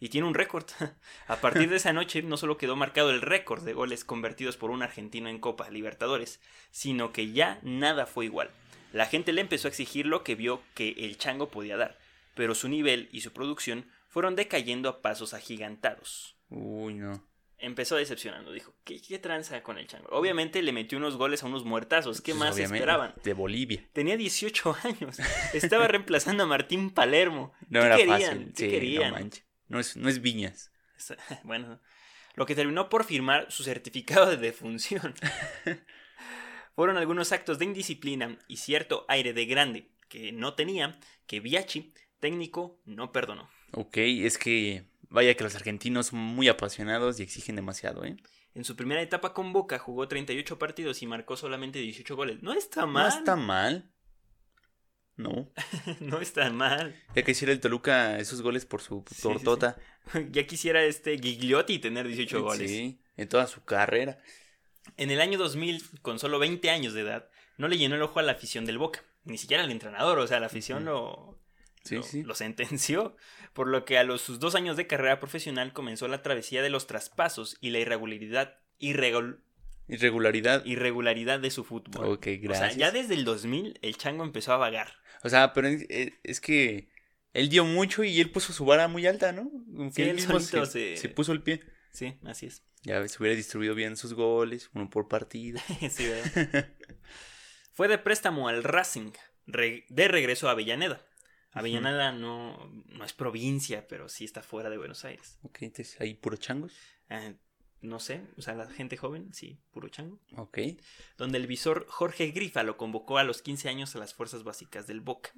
Y 0.00 0.10
tiene 0.10 0.26
un 0.26 0.34
récord. 0.34 0.66
A 1.28 1.36
partir 1.36 1.70
de 1.70 1.76
esa 1.76 1.94
noche 1.94 2.20
no 2.20 2.36
solo 2.36 2.58
quedó 2.58 2.76
marcado 2.76 3.08
el 3.08 3.22
récord 3.22 3.64
de 3.64 3.72
goles 3.72 4.04
convertidos 4.04 4.58
por 4.58 4.70
un 4.70 4.82
argentino 4.82 5.30
en 5.30 5.38
Copa 5.38 5.70
Libertadores, 5.70 6.40
sino 6.70 7.10
que 7.14 7.32
ya 7.32 7.58
nada 7.62 8.04
fue 8.04 8.26
igual. 8.26 8.50
La 8.92 9.06
gente 9.06 9.32
le 9.32 9.40
empezó 9.40 9.66
a 9.66 9.70
exigir 9.70 10.04
lo 10.04 10.24
que 10.24 10.34
vio 10.34 10.60
que 10.74 10.90
el 10.98 11.16
chango 11.16 11.48
podía 11.48 11.78
dar, 11.78 11.98
pero 12.34 12.54
su 12.54 12.68
nivel 12.68 13.08
y 13.12 13.22
su 13.22 13.32
producción 13.32 13.86
fueron 14.10 14.36
decayendo 14.36 14.90
a 14.90 15.00
pasos 15.00 15.32
agigantados. 15.32 16.36
Uy, 16.50 16.94
no. 16.94 17.26
Empezó 17.56 17.96
decepcionando, 17.96 18.52
dijo, 18.52 18.74
¿qué, 18.84 19.00
qué 19.00 19.18
tranza 19.18 19.62
con 19.62 19.78
el 19.78 19.86
chango? 19.86 20.08
Obviamente 20.10 20.62
le 20.62 20.72
metió 20.72 20.98
unos 20.98 21.16
goles 21.16 21.42
a 21.42 21.46
unos 21.46 21.64
muertazos, 21.64 22.20
¿qué 22.20 22.32
Pues, 22.32 22.38
más 22.40 22.58
esperaban? 22.58 23.14
De 23.22 23.34
Bolivia. 23.34 23.86
Tenía 23.92 24.16
18 24.16 24.76
años, 24.84 25.18
estaba 25.54 25.86
reemplazando 25.86 26.42
a 26.44 26.46
Martín 26.46 26.90
Palermo. 26.90 27.52
No 27.68 27.80
¿Qué 27.80 27.86
era 27.86 27.96
querían? 27.96 28.18
fácil. 28.20 28.52
¿Qué 28.56 28.64
Sí, 28.64 28.70
querían? 28.70 29.30
No 29.68 29.78
es, 29.80 29.96
no 29.96 30.08
es 30.08 30.20
viñas. 30.20 30.70
Bueno, 31.44 31.80
lo 32.34 32.46
que 32.46 32.54
terminó 32.54 32.88
por 32.88 33.04
firmar 33.04 33.50
su 33.50 33.62
certificado 33.62 34.26
de 34.30 34.36
defunción. 34.36 35.14
Fueron 36.74 36.96
algunos 36.96 37.32
actos 37.32 37.58
de 37.58 37.66
indisciplina 37.66 38.38
y 38.48 38.56
cierto 38.56 39.04
aire 39.08 39.32
de 39.32 39.44
grande 39.46 39.90
que 40.08 40.32
no 40.32 40.54
tenía, 40.54 40.98
que 41.26 41.40
Biachi, 41.40 41.92
técnico, 42.20 42.80
no 42.84 43.12
perdonó. 43.12 43.48
Ok, 43.72 43.96
es 43.98 44.38
que 44.38 44.84
vaya 45.08 45.34
que 45.34 45.44
los 45.44 45.54
argentinos 45.54 46.06
son 46.08 46.18
muy 46.20 46.48
apasionados 46.48 47.20
y 47.20 47.22
exigen 47.22 47.56
demasiado, 47.56 48.04
¿eh? 48.04 48.16
En 48.54 48.64
su 48.64 48.74
primera 48.74 49.00
etapa 49.00 49.32
con 49.32 49.52
Boca 49.52 49.78
jugó 49.78 50.08
38 50.08 50.58
partidos 50.58 51.02
y 51.02 51.06
marcó 51.06 51.36
solamente 51.36 51.78
18 51.78 52.16
goles. 52.16 52.42
No 52.42 52.52
está 52.52 52.80
No 52.82 52.88
mal. 52.88 53.08
está 53.08 53.36
mal. 53.36 53.90
No. 55.16 55.52
no 56.00 56.20
está 56.20 56.50
mal. 56.50 56.96
Ya 57.14 57.22
que 57.22 57.30
hiciera 57.32 57.52
el 57.52 57.60
Toluca 57.60 58.18
esos 58.18 58.42
goles 58.42 58.64
por 58.66 58.80
su 58.80 59.04
Sí, 59.08 59.14
sí, 59.16 59.22
tortota. 59.22 59.76
Ya 60.32 60.46
quisiera 60.46 60.82
este 60.82 61.18
Gigliotti 61.18 61.78
tener 61.78 62.06
18 62.08 62.42
goles. 62.42 62.68
Sí, 62.70 63.00
en 63.16 63.28
toda 63.28 63.46
su 63.46 63.62
carrera. 63.64 64.18
En 64.96 65.10
el 65.10 65.20
año 65.20 65.38
2000, 65.38 66.00
con 66.02 66.18
solo 66.18 66.38
20 66.40 66.70
años 66.70 66.94
de 66.94 67.02
edad, 67.02 67.28
no 67.58 67.68
le 67.68 67.78
llenó 67.78 67.94
el 67.94 68.02
ojo 68.02 68.18
a 68.18 68.22
la 68.22 68.32
afición 68.32 68.64
del 68.64 68.78
Boca. 68.78 69.04
Ni 69.24 69.38
siquiera 69.38 69.62
al 69.62 69.70
entrenador, 69.70 70.18
o 70.18 70.26
sea, 70.26 70.40
la 70.40 70.46
afición 70.46 70.86
lo, 70.86 71.38
Sí, 71.84 71.96
lo, 71.96 72.02
sí. 72.02 72.22
lo 72.22 72.34
sentenció. 72.34 73.16
Por 73.52 73.66
lo 73.68 73.84
que 73.84 73.98
a 73.98 74.04
los 74.04 74.20
sus 74.20 74.38
dos 74.38 74.54
años 74.54 74.76
de 74.76 74.86
carrera 74.86 75.18
profesional 75.20 75.72
comenzó 75.72 76.06
la 76.08 76.22
travesía 76.22 76.62
de 76.62 76.70
los 76.70 76.86
traspasos 76.86 77.56
y 77.60 77.70
la 77.70 77.78
irregularidad, 77.80 78.58
irregul- 78.80 79.40
Irregularidad. 79.88 80.64
irregularidad 80.66 81.40
de 81.40 81.50
su 81.50 81.64
fútbol. 81.64 82.04
Ok, 82.06 82.26
O 82.28 82.42
gracias. 82.42 82.72
sea, 82.74 82.78
ya 82.78 82.90
desde 82.92 83.14
el 83.14 83.24
2000 83.24 83.78
el 83.82 83.96
chango 83.96 84.22
empezó 84.24 84.52
a 84.52 84.56
vagar. 84.56 84.92
O 85.24 85.28
sea, 85.28 85.52
pero 85.52 85.68
es, 85.68 86.40
que 86.40 86.88
él 87.34 87.48
dio 87.48 87.64
mucho 87.64 88.04
y 88.04 88.20
él 88.20 88.30
puso 88.30 88.52
su 88.52 88.64
vara 88.64 88.86
muy 88.86 89.06
alta, 89.06 89.32
¿no? 89.32 89.50
Sí, 89.92 90.02
él 90.02 90.14
mismo 90.14 90.38
se, 90.38 90.64
se- 90.66 90.96
se 90.96 91.08
puso 91.08 91.32
el 91.32 91.42
pie. 91.42 91.60
Sí, 91.92 92.14
así 92.24 92.46
es. 92.46 92.62
Ya 92.82 93.06
se 93.08 93.18
hubiera 93.20 93.36
distribuido 93.36 93.74
bien 93.74 93.96
sus 93.96 94.14
goles, 94.14 94.70
uno 94.74 94.88
por 94.88 95.08
partido. 95.08 95.60
Sí. 95.90 96.08
Fue 97.72 97.88
de 97.88 97.98
préstamo 97.98 98.48
al 98.48 98.62
Racing, 98.62 99.12
de 99.46 100.08
regreso 100.08 100.48
a 100.48 100.52
Avellaneda. 100.52 101.04
Avellaneda 101.52 102.12
no, 102.12 102.70
no 102.86 103.04
es 103.04 103.12
provincia, 103.12 103.86
pero 103.88 104.08
sí 104.08 104.24
está 104.24 104.42
fuera 104.42 104.70
de 104.70 104.78
Buenos 104.78 105.04
Aires. 105.04 105.38
Ok, 105.42 105.62
entonces 105.62 106.00
hay 106.00 106.14
puro 106.14 106.36
changos. 106.36 106.72
Eh, 107.08 107.34
no 107.82 107.98
sé, 107.98 108.22
o 108.36 108.42
sea, 108.42 108.54
la 108.54 108.68
gente 108.68 108.96
joven, 108.96 109.32
sí, 109.32 109.58
puro 109.70 109.88
chango. 109.88 110.18
Ok. 110.36 110.58
Donde 111.16 111.38
el 111.38 111.46
visor 111.46 111.86
Jorge 111.88 112.30
Grifa 112.30 112.62
lo 112.62 112.76
convocó 112.76 113.16
a 113.16 113.24
los 113.24 113.40
15 113.40 113.68
años 113.68 113.96
a 113.96 113.98
las 113.98 114.12
fuerzas 114.12 114.44
básicas 114.44 114.86
del 114.86 115.00
Boca. 115.00 115.32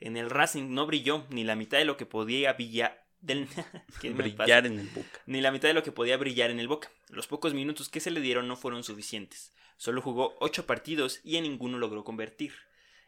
En 0.00 0.16
el 0.16 0.30
Racing 0.30 0.74
no 0.74 0.84
brilló 0.84 1.28
ni 1.30 1.44
la 1.44 1.54
mitad 1.54 1.78
de 1.78 1.84
lo 1.84 1.96
que 1.96 2.06
podía 2.06 2.52
brillar. 2.54 3.06
Del... 3.20 3.48
Brillar 4.02 4.66
en 4.66 4.80
el 4.80 4.88
Boca. 4.88 5.20
Ni 5.26 5.40
la 5.40 5.52
mitad 5.52 5.68
de 5.68 5.74
lo 5.74 5.84
que 5.84 5.92
podía 5.92 6.16
brillar 6.16 6.50
en 6.50 6.58
el 6.58 6.66
Boca. 6.66 6.90
Los 7.08 7.28
pocos 7.28 7.54
minutos 7.54 7.88
que 7.88 8.00
se 8.00 8.10
le 8.10 8.20
dieron 8.20 8.48
no 8.48 8.56
fueron 8.56 8.82
suficientes. 8.82 9.52
Solo 9.76 10.02
jugó 10.02 10.34
8 10.40 10.66
partidos 10.66 11.20
y 11.22 11.36
en 11.36 11.44
ninguno 11.44 11.78
logró 11.78 12.02
convertir. 12.02 12.52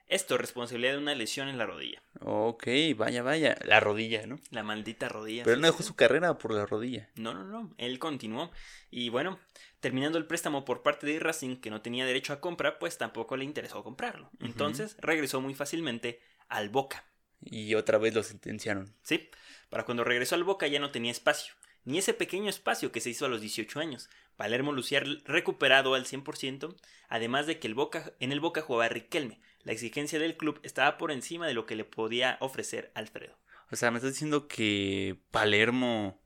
Esto 0.09 0.39
responsabilidad 0.39 0.93
de 0.93 0.99
una 0.99 1.15
lesión 1.15 1.49
en 1.49 1.59
la 1.59 1.67
rodilla. 1.67 2.01
Ok, 2.21 2.69
vaya, 2.97 3.23
vaya. 3.23 3.57
La 3.65 3.81
rodilla, 3.81 4.27
¿no? 4.27 4.39
La 4.51 4.63
maldita 4.63 5.09
rodilla. 5.09 5.43
Pero 5.43 5.55
él 5.55 5.61
no 5.61 5.67
sí, 5.67 5.73
dejó 5.73 5.83
sí. 5.83 5.89
su 5.89 5.97
carrera 5.97 6.39
por 6.39 6.55
la 6.55 6.65
rodilla. 6.65 7.11
No, 7.17 7.35
no, 7.35 7.45
no. 7.45 7.75
Él 7.77 7.99
continuó. 7.99 8.53
Y 8.91 9.09
bueno, 9.09 9.41
terminando 9.81 10.17
el 10.19 10.27
préstamo 10.27 10.65
por 10.65 10.83
parte 10.83 11.07
de 11.07 11.19
Racing, 11.19 11.57
que 11.57 11.71
no 11.71 11.83
tenía 11.83 12.07
derecho 12.07 12.33
a 12.33 12.41
compra, 12.41 12.79
pues 12.79 12.99
tampoco 12.99 13.37
le 13.37 13.45
interesó 13.45 13.83
comprarlo. 13.83 14.31
Entonces 14.41 14.97
regresó 15.01 15.41
muy 15.41 15.55
fácilmente 15.55 16.21
al 16.49 16.69
Boca. 16.69 17.05
Y 17.45 17.75
otra 17.75 17.99
vez 17.99 18.15
lo 18.15 18.23
sentenciaron. 18.23 18.95
¿Sí? 19.03 19.29
Para 19.69 19.85
cuando 19.85 20.05
regresó 20.05 20.37
al 20.37 20.45
Boca 20.45 20.69
ya 20.69 20.79
no 20.79 20.93
tenía 20.93 21.11
espacio. 21.11 21.55
Ni 21.85 21.99
ese 21.99 22.15
pequeño 22.15 22.49
espacio 22.49 22.91
que 22.91 23.01
se 23.01 23.11
hizo 23.11 23.27
a 23.27 23.29
los 23.29 23.41
18 23.41 23.79
años. 23.81 24.09
Palermo 24.37 24.73
lucía 24.73 25.03
recuperado 25.25 25.95
al 25.95 26.05
100%, 26.05 26.77
además 27.09 27.47
de 27.47 27.59
que 27.59 27.69
el 27.69 27.75
Boca, 27.75 28.13
en 28.19 28.33
el 28.33 28.41
Boca 28.41 28.61
jugaba 28.61 28.89
Riquelme. 28.89 29.41
La 29.67 29.73
exigencia 29.73 30.21
del 30.21 30.37
club 30.37 30.61
estaba 30.63 30.97
por 30.97 31.11
encima 31.11 31.49
de 31.49 31.53
lo 31.53 31.67
que 31.67 31.75
le 31.75 31.85
podía 31.85 32.39
ofrecer 32.41 32.93
Alfredo. 32.95 33.37
O 33.73 33.75
sea, 33.75 33.91
¿me 33.91 33.97
estás 33.97 34.13
diciendo 34.13 34.47
que 34.47 35.19
Palermo 35.33 36.23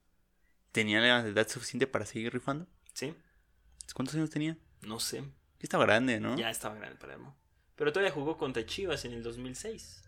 tenía 0.73 1.01
la 1.01 1.27
edad 1.27 1.49
suficiente 1.49 1.87
para 1.87 2.05
seguir 2.05 2.35
rifando? 2.35 2.67
¿Sí? 2.93 3.15
¿Cuántos 3.95 4.15
años 4.15 4.29
tenía? 4.29 4.59
No 4.83 5.01
sé. 5.01 5.25
Estaba 5.59 5.87
grande, 5.87 6.21
¿no? 6.21 6.37
Ya 6.37 6.51
estaba 6.51 6.75
grande 6.75 6.99
Palermo. 6.99 7.35
Pero 7.77 7.95
todavía 7.95 8.13
jugó 8.13 8.37
contra 8.37 8.67
Chivas 8.67 9.07
en 9.07 9.15
el 9.15 9.23
2006. 9.23 10.05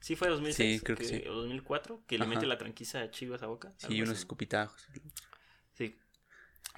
¿Sí 0.00 0.16
fue 0.16 0.30
2006? 0.30 0.78
Sí, 0.78 0.82
creo 0.82 0.96
que 0.96 1.04
sí. 1.04 1.22
¿O 1.28 1.34
2004? 1.34 2.04
Que 2.06 2.16
le 2.16 2.26
mete 2.26 2.46
la 2.46 2.56
tranquiza 2.56 3.02
a 3.02 3.10
Chivas 3.10 3.42
a 3.42 3.46
Boca. 3.48 3.74
Sí, 3.76 4.00
unos 4.00 4.14
así. 4.14 4.20
escupitajos. 4.20 4.88
Sí. 5.74 5.98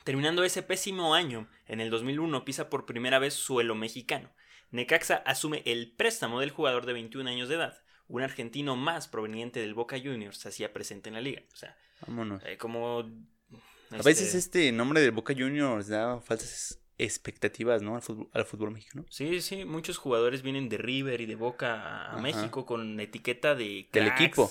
Terminando 0.04 0.44
ese 0.44 0.62
pésimo 0.62 1.14
año, 1.14 1.48
en 1.66 1.80
el 1.80 1.90
2001 1.90 2.44
pisa 2.44 2.70
por 2.70 2.86
primera 2.86 3.18
vez 3.18 3.34
suelo 3.34 3.74
mexicano. 3.74 4.30
Necaxa 4.70 5.16
asume 5.26 5.62
el 5.66 5.92
préstamo 5.92 6.40
del 6.40 6.50
jugador 6.50 6.86
de 6.86 6.92
21 6.94 7.28
años 7.28 7.48
de 7.48 7.56
edad. 7.56 7.82
Un 8.08 8.22
argentino 8.22 8.76
más 8.76 9.08
proveniente 9.08 9.60
del 9.60 9.74
Boca 9.74 9.96
Juniors 9.98 10.38
se 10.38 10.48
hacía 10.48 10.72
presente 10.72 11.08
en 11.08 11.14
la 11.14 11.20
liga. 11.20 11.42
O 11.52 11.56
sea, 11.56 11.76
Vámonos. 12.06 12.42
eh, 12.44 12.56
como... 12.56 13.00
A 13.00 13.96
este, 13.96 14.08
veces 14.08 14.34
este 14.34 14.70
nombre 14.72 15.00
de 15.00 15.10
Boca 15.10 15.34
Juniors 15.36 15.88
da 15.88 16.20
falsas 16.20 16.80
expectativas, 16.98 17.82
¿no? 17.82 17.96
Al 17.96 18.02
fútbol, 18.02 18.28
al 18.32 18.44
fútbol 18.44 18.70
mexicano. 18.70 19.04
Sí, 19.10 19.40
sí, 19.40 19.64
muchos 19.64 19.98
jugadores 19.98 20.42
vienen 20.42 20.68
de 20.68 20.78
River 20.78 21.20
y 21.20 21.26
de 21.26 21.34
Boca 21.34 21.74
a 21.82 22.12
Ajá. 22.12 22.20
México 22.20 22.66
con 22.66 23.00
etiqueta 23.00 23.54
de 23.56 23.88
Del 23.92 24.04
cracks. 24.06 24.20
equipo. 24.20 24.50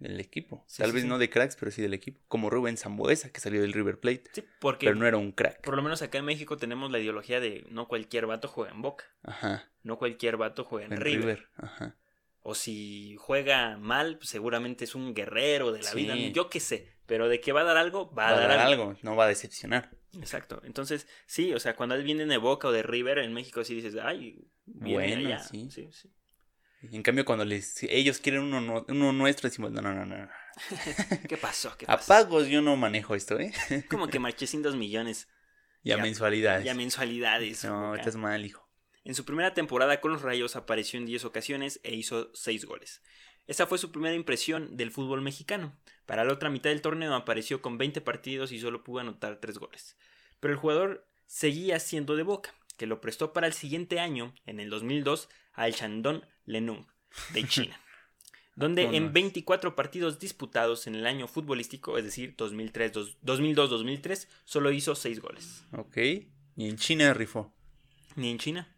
Del 0.00 0.18
equipo. 0.18 0.64
Sí, 0.66 0.78
Tal 0.82 0.90
sí, 0.90 0.94
vez 0.94 1.02
sí. 1.04 1.08
no 1.08 1.18
de 1.18 1.30
cracks, 1.30 1.56
pero 1.56 1.70
sí 1.70 1.80
del 1.82 1.94
equipo. 1.94 2.20
Como 2.26 2.50
Rubén 2.50 2.76
Zambuesa, 2.76 3.30
que 3.30 3.38
salió 3.40 3.60
del 3.60 3.72
River 3.72 4.00
Plate. 4.00 4.24
Sí, 4.32 4.42
porque 4.58 4.86
Pero 4.86 4.96
no 4.98 5.06
era 5.06 5.18
un 5.18 5.30
crack. 5.32 5.62
por 5.62 5.76
lo 5.76 5.82
menos 5.82 6.00
acá 6.02 6.18
en 6.18 6.24
México 6.24 6.56
tenemos 6.56 6.90
la 6.90 6.98
ideología 6.98 7.38
de 7.38 7.64
no 7.70 7.86
cualquier 7.86 8.26
vato 8.26 8.48
juega 8.48 8.72
en 8.72 8.80
Boca, 8.82 9.04
Ajá. 9.22 9.70
no 9.82 9.98
cualquier 9.98 10.36
vato 10.38 10.64
juega 10.64 10.86
en, 10.86 10.94
En 10.94 11.00
River. 11.00 11.20
River. 11.20 11.48
Ajá. 11.56 11.96
O 12.42 12.54
si 12.54 13.14
juega 13.18 13.76
mal, 13.76 14.16
pues 14.16 14.30
seguramente 14.30 14.84
es 14.84 14.94
un 14.94 15.12
guerrero 15.14 15.70
de 15.72 15.82
la 15.82 15.92
vida, 15.92 16.16
yo 16.16 16.48
qué 16.48 16.58
sé, 16.60 16.88
pero 17.04 17.28
de 17.28 17.38
que 17.42 17.52
va 17.52 17.60
a 17.60 17.64
dar 17.64 17.76
algo, 17.76 18.06
va, 18.14 18.32
Va 18.32 18.38
a 18.38 18.40
dar 18.48 18.58
algo. 18.60 18.96
No 19.02 19.14
va 19.16 19.24
a 19.24 19.28
decepcionar. 19.28 19.90
Exacto. 20.18 20.62
Entonces, 20.64 21.06
sí, 21.26 21.52
o 21.52 21.60
sea, 21.60 21.76
cuando 21.76 21.94
él 21.94 22.02
viene 22.02 22.24
de 22.24 22.38
Boca 22.38 22.68
o 22.68 22.72
de 22.72 22.82
River 22.82 23.18
en 23.18 23.34
México 23.34 23.62
sí 23.64 23.74
dices, 23.74 23.94
ay, 24.02 24.42
viene 24.64 24.94
Bueno, 25.16 25.28
allá. 25.28 25.40
sí. 25.40 25.68
sí, 25.70 25.90
sí. 25.92 26.10
Y 26.82 26.96
en 26.96 27.02
cambio, 27.02 27.24
cuando 27.24 27.44
les, 27.44 27.82
ellos 27.84 28.18
quieren 28.20 28.42
uno, 28.42 28.60
no- 28.60 28.84
uno 28.88 29.12
nuestro, 29.12 29.48
decimos, 29.48 29.70
no, 29.72 29.82
no, 29.82 29.92
no, 29.94 30.06
no. 30.06 30.28
¿Qué 31.28 31.36
pasó? 31.36 31.76
¿Qué 31.76 31.84
A 31.86 31.96
pasó? 31.96 32.08
pagos 32.08 32.48
yo 32.48 32.62
no 32.62 32.76
manejo 32.76 33.14
esto, 33.14 33.38
¿eh? 33.38 33.52
Como 33.90 34.08
que 34.08 34.18
Marchesín 34.18 34.62
dos 34.62 34.76
millones 34.76 35.28
Y 35.82 35.92
a 35.92 35.96
Ya- 35.96 36.02
mensualidades. 36.02 36.64
y 36.64 36.68
a 36.68 36.74
mensualidades. 36.74 37.64
no, 37.64 37.94
estás 37.94 38.16
mal, 38.16 38.44
hijo. 38.44 38.66
En 39.04 39.14
su 39.14 39.24
primera 39.24 39.54
temporada 39.54 40.00
con 40.00 40.12
los 40.12 40.22
Rayos 40.22 40.56
apareció 40.56 40.98
en 40.98 41.06
10 41.06 41.24
ocasiones 41.24 41.80
e 41.84 41.94
hizo 41.94 42.30
6 42.34 42.64
goles. 42.66 43.02
Esa 43.46 43.66
fue 43.66 43.78
su 43.78 43.90
primera 43.90 44.14
impresión 44.14 44.76
del 44.76 44.90
fútbol 44.90 45.22
mexicano. 45.22 45.76
Para 46.06 46.24
la 46.24 46.32
otra 46.32 46.50
mitad 46.50 46.70
del 46.70 46.82
torneo 46.82 47.14
apareció 47.14 47.62
con 47.62 47.78
20 47.78 48.00
partidos 48.02 48.52
y 48.52 48.60
solo 48.60 48.84
pudo 48.84 49.00
anotar 49.00 49.36
3 49.40 49.58
goles. 49.58 49.96
Pero 50.38 50.52
el 50.52 50.58
jugador 50.60 51.06
seguía 51.26 51.80
siendo 51.80 52.14
de 52.14 52.22
Boca, 52.24 52.54
que 52.76 52.86
lo 52.86 53.00
prestó 53.00 53.32
para 53.32 53.46
el 53.46 53.52
siguiente 53.54 54.00
año, 54.00 54.34
en 54.46 54.60
el 54.60 54.68
2002, 54.70 55.28
al 55.52 55.72
Shandong 55.72 56.22
Lenung 56.46 56.86
de 57.34 57.44
China. 57.48 57.80
donde 58.56 58.82
en 58.82 58.88
Vámonos. 58.92 59.12
24 59.14 59.74
partidos 59.76 60.18
disputados 60.18 60.86
en 60.86 60.94
el 60.94 61.06
año 61.06 61.26
futbolístico, 61.28 61.96
es 61.98 62.04
decir, 62.04 62.34
2003, 62.36 62.92
dos- 62.92 63.16
2002-2003, 63.22 64.28
solo 64.44 64.70
hizo 64.72 64.94
6 64.94 65.20
goles. 65.20 65.64
Ok. 65.72 65.96
Y 66.56 66.68
en 66.68 66.76
China 66.76 67.14
rifó. 67.14 67.54
Ni 68.16 68.30
en 68.30 68.38
China. 68.38 68.74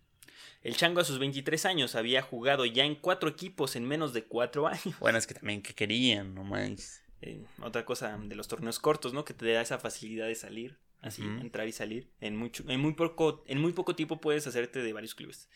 El 0.63 0.77
Chango 0.77 1.01
a 1.01 1.05
sus 1.05 1.19
23 1.19 1.65
años 1.67 1.97
había 1.97 2.23
jugado 2.23 2.65
ya 2.65 2.85
en 2.85 2.95
cuatro 2.95 3.29
equipos 3.29 3.75
en 3.75 3.85
menos 3.85 4.13
de 4.13 4.25
cuatro 4.25 4.69
años. 4.69 4.97
Bueno, 5.01 5.19
es 5.19 5.27
que 5.27 5.35
también 5.35 5.61
que 5.63 5.75
querían, 5.75 6.35
no 6.35 6.45
manches. 6.45 7.03
Eh, 7.21 7.45
otra 7.61 7.85
cosa 7.85 8.17
de 8.17 8.35
los 8.37 8.47
torneos 8.47 8.79
cortos, 8.79 9.13
¿no? 9.13 9.25
Que 9.25 9.35
te 9.35 9.51
da 9.51 9.61
esa 9.63 9.79
facilidad 9.79 10.27
de 10.29 10.35
salir, 10.37 10.79
así, 11.01 11.23
entrar 11.23 11.67
y 11.67 11.73
salir. 11.73 12.13
En, 12.21 12.37
mucho, 12.37 12.65
en, 12.69 12.79
muy 12.81 12.93
poco, 12.95 13.43
en 13.49 13.61
muy 13.61 13.73
poco 13.73 13.97
tiempo 13.97 14.21
puedes 14.21 14.47
hacerte 14.47 14.81
de 14.83 14.93
varios 14.93 15.15
clubes. 15.17 15.49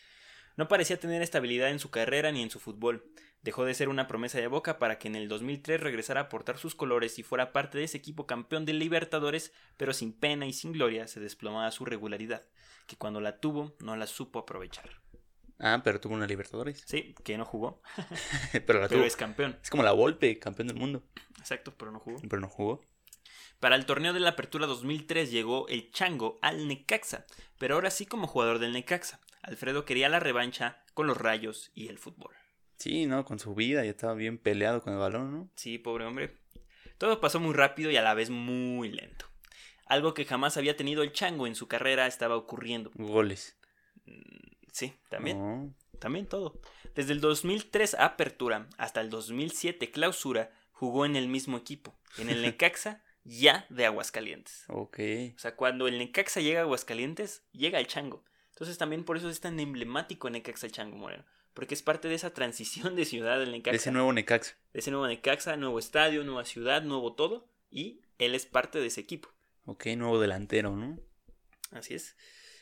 No 0.57 0.67
parecía 0.67 0.99
tener 0.99 1.21
estabilidad 1.21 1.69
en 1.69 1.79
su 1.79 1.91
carrera 1.91 2.31
ni 2.31 2.41
en 2.41 2.49
su 2.49 2.59
fútbol. 2.59 3.05
Dejó 3.43 3.63
de 3.63 3.75
ser 3.75 3.89
una 3.89 4.07
promesa 4.07 4.39
de 4.39 4.47
Boca 4.47 4.79
para 4.79 4.97
que 4.97 5.07
en 5.07 5.15
el 5.15 5.29
2003 5.29 5.79
regresara 5.79 6.21
a 6.21 6.29
portar 6.29 6.57
sus 6.57 6.73
colores 6.73 7.19
y 7.19 7.23
fuera 7.23 7.53
parte 7.53 7.77
de 7.77 7.83
ese 7.83 7.97
equipo 7.97 8.25
campeón 8.25 8.65
de 8.65 8.73
Libertadores, 8.73 9.53
pero 9.77 9.93
sin 9.93 10.11
pena 10.11 10.47
y 10.47 10.53
sin 10.53 10.73
gloria 10.73 11.07
se 11.07 11.19
desplomaba 11.19 11.71
su 11.71 11.85
regularidad, 11.85 12.43
que 12.87 12.97
cuando 12.97 13.21
la 13.21 13.39
tuvo 13.39 13.75
no 13.79 13.95
la 13.95 14.07
supo 14.07 14.39
aprovechar. 14.39 14.89
Ah, 15.59 15.81
pero 15.83 16.01
tuvo 16.01 16.15
una 16.15 16.25
Libertadores. 16.27 16.83
Sí, 16.85 17.15
que 17.23 17.37
no 17.37 17.45
jugó, 17.45 17.81
pero 18.65 18.81
la 18.81 18.87
pero 18.87 18.99
tuvo. 18.99 19.03
es 19.03 19.15
campeón. 19.15 19.57
Es 19.61 19.69
como 19.69 19.83
la 19.83 19.91
Volpe, 19.91 20.39
campeón 20.39 20.67
del 20.69 20.77
mundo. 20.77 21.03
Exacto, 21.37 21.73
pero 21.77 21.91
no 21.91 21.99
jugó. 21.99 22.19
Pero 22.21 22.39
no 22.41 22.49
jugó. 22.49 22.81
Para 23.59 23.75
el 23.75 23.85
torneo 23.85 24.13
de 24.13 24.19
la 24.19 24.31
Apertura 24.31 24.65
2003 24.67 25.31
llegó 25.31 25.67
el 25.67 25.91
Chango 25.91 26.37
al 26.41 26.67
Necaxa, 26.67 27.25
pero 27.59 27.75
ahora 27.75 27.91
sí 27.91 28.05
como 28.07 28.27
jugador 28.27 28.59
del 28.59 28.73
Necaxa. 28.73 29.19
Alfredo 29.47 29.85
quería 29.85 30.09
la 30.09 30.19
revancha 30.19 30.83
con 30.93 31.07
los 31.07 31.17
rayos 31.17 31.71
y 31.73 31.87
el 31.87 31.97
fútbol. 31.97 32.35
Sí, 32.75 33.05
¿no? 33.05 33.23
Con 33.23 33.39
su 33.39 33.55
vida 33.55 33.85
ya 33.85 33.91
estaba 33.91 34.13
bien 34.13 34.37
peleado 34.37 34.81
con 34.81 34.91
el 34.91 34.99
balón, 34.99 35.31
¿no? 35.31 35.49
Sí, 35.55 35.77
pobre 35.77 36.05
hombre. 36.05 36.35
Todo 36.97 37.21
pasó 37.21 37.39
muy 37.39 37.53
rápido 37.53 37.89
y 37.89 37.95
a 37.95 38.01
la 38.01 38.13
vez 38.13 38.29
muy 38.29 38.91
lento. 38.91 39.25
Algo 39.85 40.13
que 40.13 40.25
jamás 40.25 40.57
había 40.57 40.75
tenido 40.75 41.01
el 41.01 41.13
Chango 41.13 41.47
en 41.47 41.55
su 41.55 41.69
carrera 41.69 42.07
estaba 42.07 42.35
ocurriendo. 42.35 42.91
Goles. 42.95 43.57
Sí, 44.73 44.93
también. 45.09 45.39
No. 45.39 45.73
También 45.97 46.27
todo. 46.27 46.59
Desde 46.93 47.13
el 47.13 47.21
2003 47.21 47.95
Apertura 47.95 48.67
hasta 48.77 48.99
el 48.99 49.09
2007 49.09 49.91
Clausura 49.91 50.51
jugó 50.73 51.05
en 51.05 51.15
el 51.15 51.29
mismo 51.29 51.57
equipo, 51.57 51.97
en 52.17 52.29
el 52.29 52.41
Necaxa 52.43 53.01
ya 53.23 53.65
de 53.69 53.85
Aguascalientes. 53.85 54.65
Ok. 54.67 54.99
O 55.35 55.39
sea, 55.39 55.55
cuando 55.55 55.87
el 55.87 55.97
Necaxa 55.99 56.41
llega 56.41 56.59
a 56.59 56.63
Aguascalientes, 56.63 57.43
llega 57.53 57.79
el 57.79 57.87
Chango. 57.87 58.25
Entonces 58.57 58.79
también 58.79 59.03
por 59.03 59.17
eso 59.17 59.29
es 59.29 59.39
tan 59.39 59.59
emblemático 59.59 60.31
Necaxa 60.31 60.65
el 60.65 60.71
Chango 60.71 60.97
Moreno. 60.97 61.23
Porque 61.53 61.75
es 61.75 61.83
parte 61.83 62.07
de 62.07 62.15
esa 62.15 62.33
transición 62.33 62.95
de 62.95 63.05
ciudad 63.05 63.37
del 63.37 63.51
Necaxa. 63.51 63.71
De 63.71 63.77
ese 63.77 63.91
nuevo 63.91 64.11
Necaxa. 64.11 64.55
de 64.73 64.79
ese 64.79 64.89
nuevo 64.89 65.05
Necaxa, 65.05 65.57
nuevo 65.57 65.77
estadio, 65.77 66.23
nueva 66.23 66.43
ciudad, 66.43 66.81
nuevo 66.81 67.13
todo. 67.13 67.47
Y 67.69 68.01
él 68.17 68.33
es 68.33 68.47
parte 68.47 68.79
de 68.79 68.87
ese 68.87 68.99
equipo. 68.99 69.29
Ok, 69.65 69.85
nuevo 69.95 70.19
delantero, 70.19 70.75
¿no? 70.75 70.99
Así 71.69 71.93
es. 71.93 72.15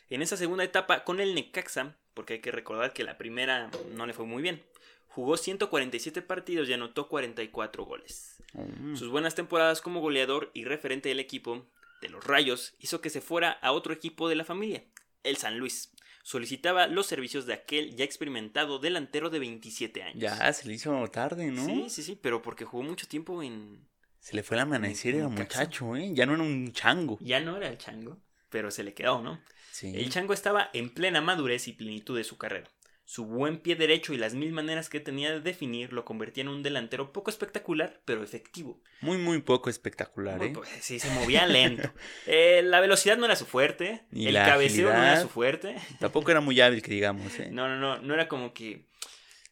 En 0.09 0.21
esa 0.21 0.35
segunda 0.35 0.65
etapa 0.65 1.05
con 1.05 1.21
el 1.21 1.33
Necaxa, 1.33 1.95
porque 2.13 2.33
hay 2.33 2.41
que 2.41 2.51
recordar 2.51 2.91
que 2.91 3.05
la 3.05 3.17
primera 3.17 3.71
no 3.93 4.05
le 4.05 4.11
fue 4.11 4.25
muy 4.25 4.43
bien, 4.43 4.61
jugó 5.07 5.37
147 5.37 6.21
partidos 6.23 6.67
y 6.67 6.73
anotó 6.73 7.07
44 7.07 7.85
goles. 7.85 8.43
Mm. 8.51 8.97
Sus 8.97 9.07
buenas 9.07 9.33
temporadas 9.33 9.81
como 9.81 10.01
goleador 10.01 10.51
y 10.53 10.65
referente 10.65 11.07
del 11.07 11.21
equipo 11.21 11.65
de 12.01 12.09
los 12.09 12.25
Rayos 12.25 12.75
hizo 12.79 12.99
que 12.99 13.09
se 13.09 13.21
fuera 13.21 13.51
a 13.51 13.71
otro 13.71 13.93
equipo 13.93 14.27
de 14.27 14.35
la 14.35 14.43
familia, 14.43 14.83
el 15.25 15.37
San 15.37 15.57
Luis. 15.57 15.91
Solicitaba 16.23 16.87
los 16.87 17.05
servicios 17.05 17.45
de 17.45 17.53
aquel 17.53 17.95
ya 17.95 18.03
experimentado 18.03 18.79
delantero 18.79 19.29
de 19.29 19.39
27 19.39 20.01
años. 20.01 20.19
Ya 20.19 20.51
se 20.53 20.67
le 20.67 20.73
hizo 20.73 21.07
tarde, 21.09 21.51
¿no? 21.51 21.65
Sí, 21.65 21.85
sí, 21.89 22.01
sí, 22.01 22.19
pero 22.19 22.41
porque 22.41 22.65
jugó 22.65 22.83
mucho 22.83 23.07
tiempo 23.07 23.43
en... 23.43 23.87
Se 24.19 24.35
le 24.35 24.41
fue 24.41 24.57
el 24.57 24.61
amanecer 24.61 25.21
al 25.21 25.29
muchacho, 25.29 25.95
¿eh? 25.95 26.09
Ya 26.13 26.25
no 26.25 26.33
era 26.33 26.41
un 26.41 26.71
chango. 26.73 27.19
Ya 27.21 27.39
no 27.41 27.57
era 27.57 27.67
el 27.67 27.77
chango, 27.77 28.17
pero 28.49 28.71
se 28.71 28.83
le 28.83 28.95
quedó, 28.95 29.21
¿no? 29.21 29.39
Sí. 29.71 29.93
El 29.95 30.09
chango 30.09 30.33
estaba 30.33 30.71
en 30.73 30.89
plena 30.89 31.21
madurez 31.21 31.67
y 31.67 31.73
plenitud 31.73 32.17
de 32.17 32.23
su 32.23 32.37
carrera. 32.37 32.71
Su 33.07 33.25
buen 33.25 33.59
pie 33.59 33.75
derecho 33.75 34.13
y 34.13 34.17
las 34.17 34.33
mil 34.33 34.51
maneras 34.51 34.89
que 34.89 34.99
tenía 34.99 35.31
de 35.31 35.39
definir 35.39 35.93
lo 35.93 36.05
convertían 36.05 36.47
en 36.47 36.53
un 36.55 36.63
delantero 36.63 37.13
poco 37.13 37.29
espectacular, 37.29 38.01
pero 38.03 38.23
efectivo. 38.23 38.81
Muy, 39.01 39.19
muy 39.19 39.41
poco 39.43 39.69
espectacular, 39.69 40.39
Muy 40.39 40.47
¿eh? 40.47 40.53
sí, 40.81 40.97
se 40.97 41.11
movía 41.11 41.45
lento. 41.45 41.93
Eh, 42.25 42.63
la 42.63 42.79
velocidad 42.79 43.17
no 43.17 43.25
era 43.25 43.35
su 43.35 43.45
fuerte. 43.45 44.05
Ni 44.09 44.25
el 44.25 44.33
cabeceo 44.33 44.89
no 44.91 44.95
era 45.03 45.21
su 45.21 45.29
fuerte. 45.29 45.75
Tampoco 45.99 46.31
era 46.31 46.41
muy 46.41 46.59
hábil, 46.59 46.81
que 46.81 46.91
digamos, 46.91 47.39
¿eh? 47.39 47.49
No, 47.51 47.67
no, 47.67 47.77
no. 47.77 48.01
No 48.01 48.13
era 48.15 48.27
como 48.27 48.53
que. 48.53 48.87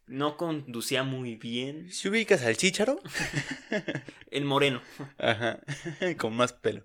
No 0.08 0.36
conducía 0.36 1.04
muy 1.04 1.36
bien. 1.36 1.92
Si 1.92 2.10
ubicas 2.10 2.44
al 2.44 2.58
chícharo, 2.58 3.00
El 4.32 4.46
moreno. 4.46 4.82
ajá, 5.20 5.60
con 6.18 6.36
más 6.36 6.54
pelo. 6.54 6.84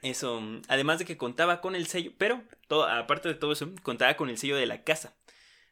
Eso, 0.00 0.42
además 0.68 0.98
de 0.98 1.04
que 1.04 1.18
contaba 1.18 1.60
con 1.60 1.76
el 1.76 1.86
sello, 1.86 2.12
pero 2.16 2.42
todo, 2.66 2.86
aparte 2.88 3.28
de 3.28 3.34
todo 3.34 3.52
eso, 3.52 3.74
contaba 3.82 4.16
con 4.16 4.30
el 4.30 4.38
sello 4.38 4.56
de 4.56 4.66
la 4.66 4.82
casa 4.84 5.14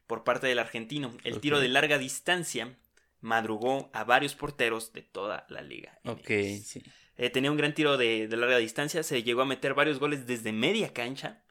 por 0.06 0.24
parte 0.24 0.46
del 0.46 0.58
argentino. 0.58 1.16
El 1.24 1.40
tiro 1.40 1.60
de 1.60 1.68
larga 1.68 1.98
distancia 1.98 2.76
madrugó 3.20 3.90
a 3.92 4.04
varios 4.04 4.34
porteros 4.34 4.92
de 4.92 5.02
toda 5.02 5.46
la 5.48 5.62
liga. 5.62 5.98
Ok, 6.04 6.26
sí. 6.64 6.82
Eh, 7.16 7.30
tenía 7.30 7.50
un 7.50 7.56
gran 7.56 7.74
tiro 7.74 7.96
de, 7.96 8.28
de 8.28 8.36
larga 8.36 8.58
distancia, 8.58 9.02
se 9.02 9.22
llegó 9.22 9.42
a 9.42 9.46
meter 9.46 9.74
varios 9.74 9.98
goles 9.98 10.26
desde 10.26 10.52
media 10.52 10.92
cancha. 10.92 11.42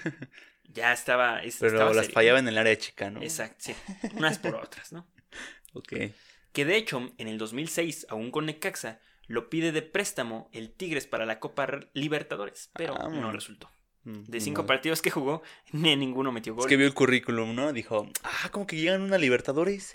ya 0.64 0.92
estaba. 0.92 1.42
es- 1.42 1.58
Pero 1.60 1.72
estaba 1.74 1.90
las 1.94 2.06
serio. 2.06 2.14
fallaba 2.14 2.38
en 2.40 2.48
el 2.48 2.58
área 2.58 2.76
chica, 2.76 3.10
¿no? 3.10 3.22
Exacto, 3.22 3.56
sí. 3.60 3.74
Unas 4.14 4.38
por 4.38 4.56
otras, 4.56 4.92
¿no? 4.92 5.06
Ok. 5.72 5.92
Que 6.52 6.64
de 6.64 6.76
hecho, 6.76 7.12
en 7.18 7.26
el 7.26 7.36
2006, 7.38 8.06
aún 8.08 8.30
con 8.30 8.46
Necaxa, 8.46 9.00
lo 9.26 9.50
pide 9.50 9.72
de 9.72 9.82
préstamo 9.82 10.48
el 10.52 10.70
Tigres 10.72 11.06
para 11.08 11.26
la 11.26 11.40
Copa 11.40 11.66
Re- 11.66 11.88
Libertadores, 11.94 12.70
pero 12.74 12.94
no 13.10 13.32
resultó. 13.32 13.68
De 14.04 14.38
cinco 14.40 14.66
partidos 14.66 15.00
que 15.00 15.10
jugó, 15.10 15.42
ni 15.72 15.96
ninguno 15.96 16.30
metió 16.30 16.52
Es 16.52 16.58
gol. 16.58 16.68
que 16.68 16.76
vio 16.76 16.86
el 16.86 16.92
currículum, 16.94 17.54
¿no? 17.54 17.72
Dijo, 17.72 18.06
ah, 18.22 18.50
como 18.50 18.66
que 18.66 18.76
llegan 18.76 19.00
una 19.00 19.16
Libertadores. 19.16 19.94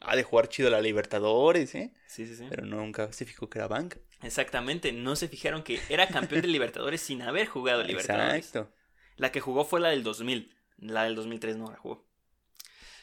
ha 0.00 0.16
de 0.16 0.22
jugar 0.24 0.48
chido 0.48 0.70
la 0.70 0.80
Libertadores, 0.80 1.74
¿eh? 1.76 1.92
Sí, 2.08 2.26
sí, 2.26 2.34
sí. 2.34 2.46
Pero 2.50 2.66
nunca 2.66 3.12
se 3.12 3.24
fijó 3.24 3.48
que 3.48 3.58
era 3.58 3.68
banca. 3.68 3.98
Exactamente, 4.22 4.92
no 4.92 5.14
se 5.16 5.28
fijaron 5.28 5.62
que 5.62 5.80
era 5.88 6.08
campeón 6.08 6.42
de 6.42 6.48
Libertadores 6.48 7.00
sin 7.00 7.22
haber 7.22 7.46
jugado 7.46 7.82
Libertadores. 7.84 8.46
Exacto. 8.46 8.72
La 9.16 9.30
que 9.30 9.40
jugó 9.40 9.64
fue 9.64 9.80
la 9.80 9.90
del 9.90 10.02
2000, 10.02 10.52
la 10.78 11.04
del 11.04 11.14
2003 11.14 11.56
no 11.56 11.70
la 11.70 11.76
jugó. 11.76 12.04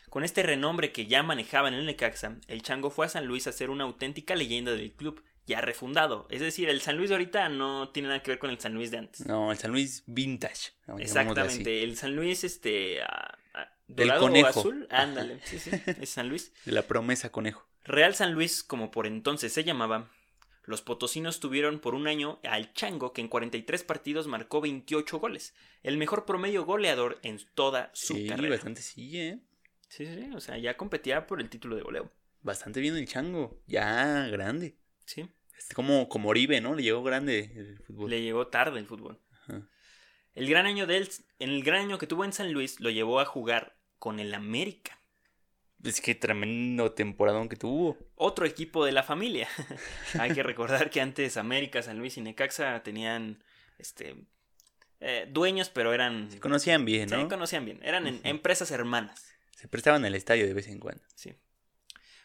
Con 0.09 0.25
este 0.25 0.43
renombre 0.43 0.91
que 0.91 1.05
ya 1.05 1.23
manejaba 1.23 1.69
en 1.69 1.75
el 1.75 1.85
Necaxa, 1.85 2.35
el 2.47 2.61
Chango 2.61 2.89
fue 2.89 3.05
a 3.05 3.09
San 3.09 3.25
Luis 3.27 3.47
a 3.47 3.53
ser 3.53 3.69
una 3.69 3.85
auténtica 3.85 4.35
leyenda 4.35 4.73
del 4.73 4.91
club, 4.91 5.23
ya 5.47 5.61
refundado. 5.61 6.27
Es 6.29 6.39
decir, 6.41 6.69
el 6.69 6.81
San 6.81 6.97
Luis 6.97 7.09
de 7.09 7.15
ahorita 7.15 7.49
no 7.49 7.89
tiene 7.89 8.09
nada 8.09 8.21
que 8.23 8.31
ver 8.31 8.39
con 8.39 8.49
el 8.49 8.59
San 8.59 8.73
Luis 8.73 8.91
de 8.91 8.97
antes. 8.99 9.25
No, 9.25 9.51
el 9.51 9.57
San 9.57 9.71
Luis 9.71 10.03
Vintage. 10.07 10.71
Exactamente, 10.99 11.83
el 11.83 11.97
San 11.97 12.15
Luis, 12.15 12.43
este, 12.43 12.99
Del 13.87 14.07
dorado 14.07 14.25
o 14.25 14.27
conejo. 14.27 14.47
azul, 14.59 14.87
ándale, 14.91 15.39
sí, 15.43 15.59
sí, 15.59 15.71
es 15.99 16.09
San 16.09 16.29
Luis. 16.29 16.53
De 16.65 16.71
la 16.71 16.83
promesa 16.83 17.31
conejo. 17.31 17.67
Real 17.83 18.13
San 18.15 18.33
Luis, 18.33 18.63
como 18.63 18.91
por 18.91 19.07
entonces 19.07 19.51
se 19.51 19.63
llamaba, 19.63 20.09
los 20.63 20.81
potosinos 20.83 21.39
tuvieron 21.39 21.79
por 21.79 21.95
un 21.95 22.07
año 22.07 22.39
al 22.43 22.71
Chango, 22.73 23.11
que 23.11 23.21
en 23.21 23.27
43 23.27 23.83
partidos 23.83 24.27
marcó 24.27 24.61
28 24.61 25.19
goles, 25.19 25.55
el 25.83 25.97
mejor 25.97 26.25
promedio 26.25 26.63
goleador 26.63 27.19
en 27.23 27.39
toda 27.55 27.89
su 27.93 28.13
Sí, 28.13 28.27
carrera. 28.27 28.55
bastante 28.55 28.81
sí, 28.81 29.19
¿eh? 29.19 29.39
Sí, 29.89 30.05
sí, 30.05 30.13
sí, 30.15 30.29
o 30.33 30.39
sea, 30.39 30.57
ya 30.57 30.77
competía 30.77 31.25
por 31.27 31.41
el 31.41 31.49
título 31.49 31.75
de 31.75 31.81
goleo. 31.81 32.11
Bastante 32.43 32.79
bien 32.79 32.95
el 32.95 33.07
chango. 33.07 33.59
Ya 33.67 34.27
grande. 34.27 34.77
Sí, 35.05 35.29
Es 35.57 35.69
como, 35.73 36.07
como 36.09 36.29
Oribe, 36.29 36.61
¿no? 36.61 36.75
Le 36.75 36.83
llegó 36.83 37.03
grande 37.03 37.51
el 37.55 37.79
fútbol. 37.79 38.09
le 38.09 38.21
llegó 38.21 38.47
tarde 38.47 38.79
el 38.79 38.85
fútbol. 38.87 39.19
Ajá. 39.43 39.67
El 40.33 40.49
gran 40.49 40.65
año 40.65 40.87
de 40.87 40.97
él, 40.97 41.09
en 41.39 41.49
el 41.49 41.63
gran 41.63 41.81
año 41.81 41.97
que 41.97 42.07
tuvo 42.07 42.23
en 42.25 42.33
San 42.33 42.51
Luis, 42.53 42.79
lo 42.79 42.89
llevó 42.89 43.19
a 43.19 43.25
jugar 43.25 43.75
con 43.99 44.19
el 44.19 44.33
América, 44.33 44.97
Es 45.83 45.99
que 46.01 46.15
tremendo 46.15 46.93
temporadón 46.93 47.49
que 47.49 47.55
tuvo. 47.57 47.97
otro 48.15 48.45
equipo 48.45 48.85
de 48.85 48.91
la 48.93 49.03
familia. 49.03 49.47
Hay 50.19 50.31
que 50.33 50.41
recordar 50.43 50.89
que 50.89 51.01
antes 51.01 51.37
América, 51.37 51.81
San 51.81 51.97
Luis 51.99 52.17
y 52.17 52.21
Necaxa 52.21 52.81
tenían 52.83 53.43
este 53.77 54.15
eh, 55.01 55.27
dueños, 55.29 55.69
pero 55.69 55.93
eran 55.93 56.29
Se 56.31 56.39
conocían 56.39 56.85
bien, 56.85 57.09
se 57.09 57.17
¿no? 57.17 57.27
conocían 57.27 57.65
bien, 57.65 57.79
eran 57.83 58.07
en- 58.07 58.21
empresas 58.23 58.71
hermanas. 58.71 59.27
Se 59.57 59.67
prestaban 59.67 60.05
al 60.05 60.15
estadio 60.15 60.47
de 60.47 60.53
vez 60.53 60.67
en 60.67 60.79
cuando. 60.79 61.03
Sí. 61.15 61.33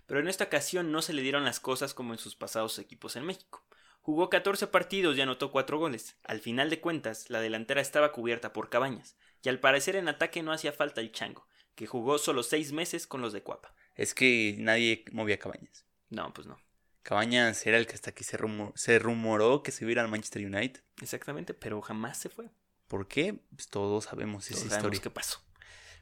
Pero 0.07 0.21
en 0.21 0.29
esta 0.29 0.45
ocasión 0.45 0.92
no 0.92 1.03
se 1.03 1.12
le 1.12 1.23
dieron 1.23 1.45
las 1.45 1.61
cosas 1.61 1.95
como 1.95 2.12
en 2.12 2.19
sus 2.19 2.37
pasados 2.37 2.79
equipos 2.79 3.16
en 3.16 3.25
México. 3.25 3.64
Jugó 4.01 4.31
14 4.31 4.69
partidos 4.69 5.16
y 5.16 5.21
anotó 5.21 5.51
4 5.51 5.79
goles. 5.79 6.16
Al 6.23 6.40
final 6.40 6.71
de 6.71 6.81
cuentas, 6.81 7.29
la 7.29 7.40
delantera 7.40 7.81
estaba 7.81 8.12
cubierta 8.12 8.53
por 8.53 8.71
Cabañas, 8.71 9.16
y 9.42 9.49
al 9.49 9.59
parecer 9.59 9.97
en 9.97 10.09
ataque 10.09 10.42
no 10.42 10.53
hacía 10.53 10.73
falta 10.73 11.01
el 11.01 11.11
Chango, 11.11 11.49
que 11.75 11.87
jugó 11.88 12.19
solo 12.19 12.42
6 12.45 12.73
meses 12.73 13.07
con 13.09 13.21
los 13.21 13.33
de 13.33 13.42
Cuapa. 13.42 13.75
Es 13.97 14.14
que 14.14 14.55
nadie 14.59 15.05
movía 15.11 15.38
Cabañas. 15.38 15.85
No, 16.09 16.33
pues 16.33 16.47
no. 16.47 16.57
Cabañas 17.03 17.66
era 17.66 17.79
el 17.79 17.87
que 17.87 17.95
hasta 17.95 18.11
aquí 18.11 18.23
se, 18.25 18.38
se 18.75 18.99
rumoró 18.99 19.62
que 19.62 19.73
se 19.73 19.88
iba 19.88 20.03
al 20.03 20.09
Manchester 20.09 20.45
United. 20.45 20.83
Exactamente, 21.03 21.55
pero 21.55 21.81
jamás 21.81 22.19
se 22.19 22.29
fue. 22.29 22.51
¿Por 22.88 23.09
qué? 23.09 23.40
Pues 23.55 23.69
todos 23.69 24.05
sabemos 24.05 24.47
Todos 24.47 24.61
esa 24.61 24.71
sabemos 24.71 24.95
historia. 24.95 25.01
qué 25.03 25.11
pasó. 25.11 25.40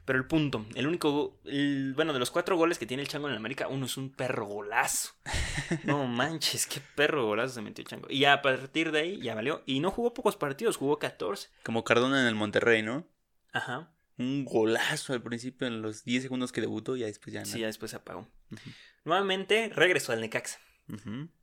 Pero 0.05 0.19
el 0.19 0.25
punto, 0.27 0.65
el 0.75 0.85
único, 0.87 1.39
el- 1.45 1.93
bueno, 1.95 2.13
de 2.13 2.19
los 2.19 2.29
cuatro 2.31 2.55
goles 2.57 2.77
que 2.77 2.85
tiene 2.85 3.01
el 3.01 3.09
Chango 3.09 3.27
en 3.27 3.31
el 3.33 3.37
América, 3.37 3.67
uno 3.67 3.87
es 3.87 3.97
un 3.97 4.11
perro 4.11 4.45
golazo. 4.45 5.13
No 5.83 6.05
manches, 6.05 6.67
qué 6.67 6.79
perro 6.95 7.25
golazo 7.25 7.55
se 7.55 7.61
metió 7.61 7.81
el 7.81 7.87
Chango. 7.87 8.07
Y 8.09 8.25
a 8.25 8.41
partir 8.43 8.91
de 8.91 8.99
ahí 8.99 9.21
ya 9.21 9.33
valió. 9.33 9.63
Y 9.65 9.79
no 9.79 9.89
jugó 9.89 10.13
pocos 10.13 10.35
partidos, 10.37 10.77
jugó 10.77 10.99
14. 10.99 11.49
Como 11.63 11.83
Cardona 11.83 12.21
en 12.21 12.27
el 12.27 12.35
Monterrey, 12.35 12.83
¿no? 12.83 13.07
Ajá. 13.51 13.91
Un 14.17 14.45
golazo 14.45 15.13
al 15.13 15.21
principio 15.23 15.65
en 15.67 15.81
los 15.81 16.03
10 16.03 16.21
segundos 16.23 16.51
que 16.51 16.61
debutó, 16.61 16.95
ya 16.95 17.07
después 17.07 17.33
ya 17.33 17.39
no. 17.41 17.45
Sí, 17.47 17.59
ya 17.59 17.65
después 17.67 17.91
se 17.91 17.97
apagó. 17.97 18.27
Nuevamente 19.03 19.71
regresó 19.73 20.11
al 20.13 20.21
Necaxa, 20.21 20.59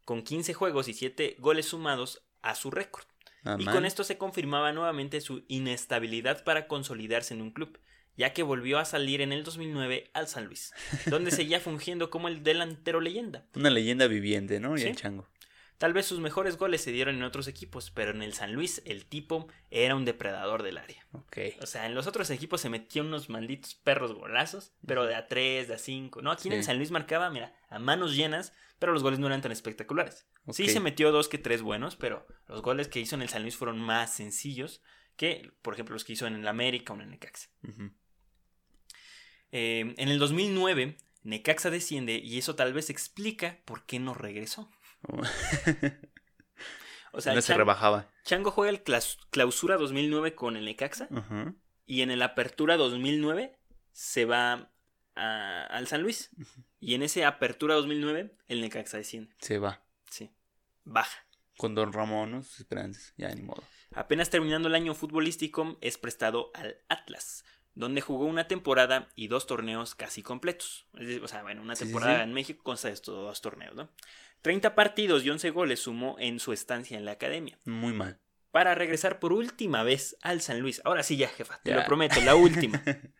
con 0.04 0.22
15 0.22 0.54
juegos 0.54 0.88
y 0.88 0.94
7 0.94 1.36
goles 1.38 1.66
sumados 1.66 2.22
a 2.42 2.54
su 2.54 2.70
récord. 2.70 3.04
Nada 3.44 3.60
Y 3.60 3.64
con 3.64 3.84
esto 3.84 4.04
se 4.04 4.18
confirmaba 4.18 4.72
nuevamente 4.72 5.20
su 5.20 5.44
inestabilidad 5.48 6.44
para 6.44 6.66
consolidarse 6.68 7.34
en 7.34 7.42
un 7.42 7.50
club, 7.50 7.78
ya 8.16 8.32
que 8.32 8.42
volvió 8.42 8.78
a 8.78 8.84
salir 8.84 9.20
en 9.20 9.32
el 9.32 9.44
2009 9.44 10.10
al 10.14 10.28
San 10.28 10.46
Luis, 10.46 10.72
donde 11.06 11.30
seguía 11.30 11.60
fungiendo 11.60 12.10
como 12.10 12.28
el 12.28 12.42
delantero 12.42 13.00
leyenda. 13.00 13.46
Una 13.54 13.70
leyenda 13.70 14.06
viviente, 14.06 14.60
¿no? 14.60 14.76
Y 14.76 14.80
Sí. 14.80 14.88
el 14.88 14.96
chango. 14.96 15.28
Tal 15.78 15.92
vez 15.94 16.06
sus 16.06 16.20
mejores 16.20 16.58
goles 16.58 16.80
se 16.80 16.92
dieron 16.92 17.16
en 17.16 17.24
otros 17.24 17.48
equipos, 17.48 17.90
pero 17.90 18.12
en 18.12 18.22
el 18.22 18.34
San 18.34 18.52
Luis 18.52 18.82
el 18.84 19.04
tipo 19.04 19.48
era 19.68 19.96
un 19.96 20.04
depredador 20.04 20.62
del 20.62 20.78
área. 20.78 21.04
Ok. 21.10 21.38
O 21.60 21.66
sea, 21.66 21.86
en 21.86 21.96
los 21.96 22.06
otros 22.06 22.30
equipos 22.30 22.60
se 22.60 22.68
metía 22.68 23.02
unos 23.02 23.28
malditos 23.28 23.74
perros 23.74 24.12
golazos, 24.14 24.72
pero 24.86 25.06
de 25.06 25.16
a 25.16 25.26
3, 25.26 25.66
de 25.66 25.74
a 25.74 25.78
5. 25.78 26.22
No, 26.22 26.30
aquí 26.30 26.46
en 26.46 26.54
el. 26.54 26.62
San 26.62 26.76
Luis 26.76 26.92
marcaba, 26.92 27.30
mira, 27.30 27.52
a 27.68 27.80
manos 27.80 28.14
llenas, 28.14 28.52
pero 28.78 28.92
los 28.92 29.02
goles 29.02 29.18
no 29.18 29.26
eran 29.26 29.40
tan 29.42 29.50
espectaculares. 29.50 30.28
Sí 30.52 30.68
se 30.68 30.78
metió 30.78 31.10
dos 31.10 31.28
que 31.28 31.38
tres 31.38 31.62
buenos, 31.62 31.96
pero 31.96 32.28
los 32.46 32.62
goles 32.62 32.86
que 32.86 33.00
hizo 33.00 33.16
en 33.16 33.22
el 33.22 33.28
San 33.28 33.42
Luis 33.42 33.56
fueron 33.56 33.80
más 33.80 34.14
sencillos 34.14 34.82
que, 35.16 35.50
por 35.62 35.74
ejemplo, 35.74 35.94
los 35.94 36.04
que 36.04 36.12
hizo 36.12 36.28
en 36.28 36.36
el 36.36 36.46
América 36.46 36.92
o 36.92 36.96
en 36.96 37.02
el 37.02 37.10
Necaxa. 37.10 37.48
Eh, 39.52 39.94
en 39.96 40.08
el 40.08 40.18
2009, 40.18 40.96
Necaxa 41.22 41.70
desciende 41.70 42.14
y 42.14 42.38
eso 42.38 42.56
tal 42.56 42.72
vez 42.72 42.90
explica 42.90 43.58
por 43.64 43.84
qué 43.86 43.98
no 44.00 44.14
regresó. 44.14 44.70
O 47.14 47.20
sea, 47.20 47.32
no 47.32 47.38
el 47.38 47.42
se 47.42 47.48
Chan- 47.48 47.58
rebajaba. 47.58 48.08
Chango 48.24 48.50
juega 48.50 48.70
el 48.70 48.82
clausura 49.30 49.76
2009 49.76 50.34
con 50.34 50.56
el 50.56 50.64
Necaxa 50.64 51.08
y 51.84 52.00
en 52.00 52.10
el 52.10 52.22
apertura 52.22 52.78
2009 52.78 53.58
se 53.92 54.24
va 54.24 54.70
a- 55.14 55.66
al 55.66 55.86
San 55.88 56.00
Luis. 56.02 56.30
Y 56.80 56.94
en 56.94 57.02
ese 57.02 57.26
apertura 57.26 57.74
2009 57.74 58.34
el 58.48 58.60
Necaxa 58.62 58.96
desciende. 58.96 59.34
Se 59.40 59.58
va. 59.58 59.82
Sí. 60.08 60.30
Baja. 60.84 61.26
Con 61.58 61.74
Don 61.74 61.92
Ramón, 61.92 62.30
¿no? 62.30 62.42
Sus 62.42 62.60
esperanzas. 62.60 63.12
Ya, 63.18 63.28
ni 63.34 63.42
modo. 63.42 63.62
Apenas 63.94 64.30
terminando 64.30 64.68
el 64.68 64.74
año 64.74 64.94
futbolístico 64.94 65.76
es 65.82 65.98
prestado 65.98 66.50
al 66.54 66.78
Atlas, 66.88 67.44
donde 67.74 68.00
jugó 68.00 68.26
una 68.26 68.48
temporada 68.48 69.08
y 69.16 69.28
dos 69.28 69.46
torneos 69.46 69.94
casi 69.94 70.22
completos. 70.22 70.86
O 71.22 71.28
sea, 71.28 71.42
bueno, 71.42 71.62
una 71.62 71.74
Sí, 71.74 71.84
sí, 71.84 71.90
temporada 71.90 72.18
sí. 72.18 72.22
en 72.24 72.32
México 72.34 72.62
consta 72.62 72.88
de 72.88 72.94
estos 72.94 73.14
dos 73.14 73.40
torneos, 73.40 73.74
¿no? 73.74 73.88
30 74.42 74.74
partidos 74.74 75.24
y 75.24 75.30
11 75.30 75.50
goles 75.50 75.80
sumó 75.80 76.16
en 76.18 76.40
su 76.40 76.52
estancia 76.52 76.98
en 76.98 77.04
la 77.04 77.12
academia. 77.12 77.58
Muy 77.64 77.92
mal. 77.92 78.18
Para 78.50 78.74
regresar 78.74 79.18
por 79.20 79.32
última 79.32 79.82
vez 79.82 80.16
al 80.20 80.40
San 80.42 80.60
Luis. 80.60 80.82
Ahora 80.84 81.02
sí 81.02 81.16
ya, 81.16 81.28
jefa, 81.28 81.60
te 81.62 81.70
Ya. 81.70 81.76
lo 81.76 81.84
prometo, 81.86 82.20
la 82.20 82.34
última. 82.34 82.82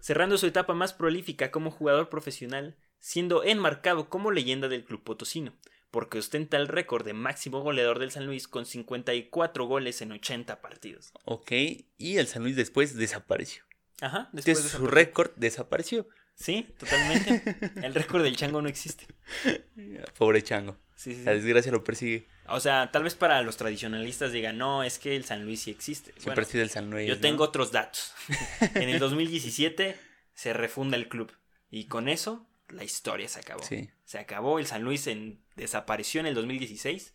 Cerrando 0.00 0.38
su 0.38 0.46
etapa 0.46 0.74
más 0.74 0.92
prolífica 0.92 1.50
como 1.50 1.70
jugador 1.70 2.08
profesional, 2.08 2.76
siendo 2.98 3.44
enmarcado 3.44 4.08
como 4.08 4.30
leyenda 4.30 4.68
del 4.68 4.84
club 4.84 5.02
potosino, 5.02 5.54
porque 5.92 6.18
ostenta 6.18 6.56
el 6.56 6.66
récord 6.66 7.04
de 7.04 7.12
máximo 7.12 7.60
goleador 7.60 8.00
del 8.00 8.10
San 8.10 8.26
Luis 8.26 8.48
con 8.48 8.66
54 8.66 9.66
goles 9.66 10.02
en 10.02 10.10
80 10.10 10.60
partidos. 10.60 11.12
Ok. 11.24 11.52
Y 11.98 12.16
el 12.16 12.26
San 12.26 12.42
Luis 12.42 12.56
después 12.56 12.96
desapareció. 12.96 13.62
Ajá, 14.00 14.28
después 14.32 14.64
de 14.64 14.68
su 14.70 14.88
récord 14.88 15.30
desapareció. 15.36 16.08
Sí, 16.34 16.66
totalmente. 16.78 17.42
El 17.86 17.94
récord 17.94 18.22
del 18.24 18.36
chango 18.36 18.60
no 18.62 18.68
existe. 18.68 19.06
Pobre 20.18 20.42
chango. 20.42 20.76
Sí, 20.96 21.14
sí, 21.14 21.22
La 21.24 21.32
sí. 21.32 21.40
desgracia 21.40 21.70
lo 21.70 21.84
persigue. 21.84 22.26
O 22.48 22.58
sea, 22.58 22.90
tal 22.90 23.04
vez 23.04 23.14
para 23.14 23.42
los 23.42 23.58
tradicionalistas 23.58 24.32
digan, 24.32 24.56
no, 24.58 24.82
es 24.82 24.98
que 24.98 25.14
el 25.14 25.24
San 25.24 25.44
Luis 25.44 25.60
sí 25.62 25.70
existe. 25.70 26.12
Siempre 26.12 26.34
Bueno, 26.34 26.44
sido 26.50 26.64
el 26.64 26.70
San 26.70 26.90
Luis. 26.90 27.06
yo 27.06 27.14
¿no? 27.16 27.20
tengo 27.20 27.44
otros 27.44 27.70
datos. 27.70 28.12
en 28.74 28.88
el 28.88 28.98
2017 28.98 29.96
se 30.34 30.52
refunda 30.52 30.96
el 30.96 31.08
club. 31.08 31.30
Y 31.70 31.84
con 31.84 32.08
eso, 32.08 32.48
la 32.72 32.84
historia 32.84 33.28
se 33.28 33.40
acabó. 33.40 33.62
Sí. 33.62 33.88
Se 34.04 34.18
acabó, 34.18 34.58
el 34.58 34.66
San 34.66 34.82
Luis 34.82 35.06
en, 35.06 35.40
desapareció 35.56 36.20
en 36.20 36.26
el 36.26 36.34
2016. 36.34 37.14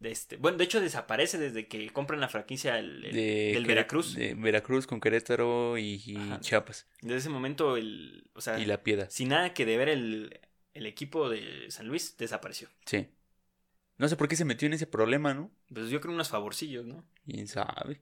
De 0.00 0.10
este, 0.10 0.36
bueno, 0.36 0.58
de 0.58 0.64
hecho 0.64 0.80
desaparece 0.80 1.38
desde 1.38 1.68
que 1.68 1.88
compran 1.90 2.18
la 2.20 2.28
franquicia 2.28 2.76
el- 2.78 3.04
el- 3.04 3.12
De 3.14 3.50
del 3.54 3.66
Veracruz. 3.66 4.14
De 4.16 4.34
Veracruz 4.34 4.86
con 4.88 5.00
Querétaro 5.00 5.78
y. 5.78 6.18
Chiapas. 6.40 6.86
Desde 7.02 7.18
ese 7.18 7.28
momento, 7.28 7.76
el, 7.76 8.28
o 8.34 8.40
sea, 8.40 8.58
Y 8.58 8.64
la 8.66 8.82
piedra. 8.82 9.08
sin 9.10 9.28
nada 9.28 9.54
que 9.54 9.64
deber, 9.64 9.88
el, 9.88 10.40
el 10.74 10.86
equipo 10.86 11.28
de 11.30 11.70
San 11.70 11.86
Luis 11.86 12.16
desapareció. 12.16 12.68
Sí. 12.84 13.06
No 13.98 14.08
sé 14.08 14.16
por 14.16 14.26
qué 14.26 14.34
se 14.34 14.44
metió 14.44 14.66
en 14.66 14.72
ese 14.72 14.88
problema, 14.88 15.34
¿no? 15.34 15.52
Pues 15.72 15.88
yo 15.88 16.00
creo 16.00 16.12
unos 16.12 16.30
favorcillos, 16.30 16.84
¿no? 16.84 17.04
¿Quién 17.24 17.46
sabe? 17.46 18.00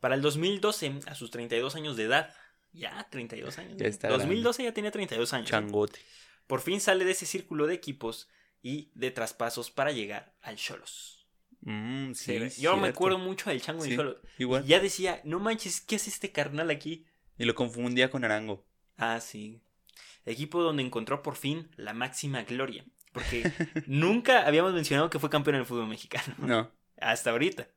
Para 0.00 0.14
el 0.14 0.22
2012, 0.22 1.00
a 1.06 1.14
sus 1.14 1.30
32 1.30 1.74
años 1.76 1.96
de 1.98 2.04
edad, 2.04 2.34
ya 2.76 3.06
32 3.10 3.58
años. 3.58 3.76
Ya 3.76 3.86
está 3.86 4.08
2012 4.08 4.64
ya 4.64 4.72
tenía 4.72 4.90
32 4.90 5.32
años. 5.32 5.48
¿eh? 5.48 5.50
Changote. 5.50 5.98
Por 6.46 6.60
fin 6.60 6.80
sale 6.80 7.04
de 7.04 7.12
ese 7.12 7.26
círculo 7.26 7.66
de 7.66 7.74
equipos 7.74 8.28
y 8.62 8.90
de 8.94 9.10
traspasos 9.10 9.70
para 9.70 9.92
llegar 9.92 10.34
al 10.42 10.56
Cholos. 10.56 11.26
Mm, 11.60 12.12
sí, 12.12 12.38
yo 12.60 12.76
me 12.76 12.88
acuerdo 12.88 13.18
mucho 13.18 13.50
del 13.50 13.60
Chango 13.60 13.84
en 13.84 13.90
Sí, 13.90 13.96
Cholos. 13.96 14.16
Igual. 14.38 14.64
Y 14.64 14.68
ya 14.68 14.80
decía, 14.80 15.20
no 15.24 15.40
manches, 15.40 15.80
¿qué 15.80 15.96
hace 15.96 16.10
este 16.10 16.30
carnal 16.30 16.70
aquí? 16.70 17.06
Y 17.38 17.44
lo 17.44 17.54
confundía 17.54 18.10
con 18.10 18.24
Arango. 18.24 18.64
Ah, 18.96 19.20
sí. 19.20 19.60
Equipo 20.24 20.62
donde 20.62 20.82
encontró 20.82 21.22
por 21.22 21.36
fin 21.36 21.70
la 21.76 21.92
máxima 21.92 22.42
gloria. 22.44 22.84
Porque 23.12 23.50
nunca 23.86 24.46
habíamos 24.46 24.74
mencionado 24.74 25.10
que 25.10 25.18
fue 25.18 25.30
campeón 25.30 25.56
en 25.56 25.60
el 25.60 25.66
fútbol 25.66 25.88
mexicano. 25.88 26.34
No. 26.38 26.70
Hasta 26.98 27.30
ahorita. 27.30 27.68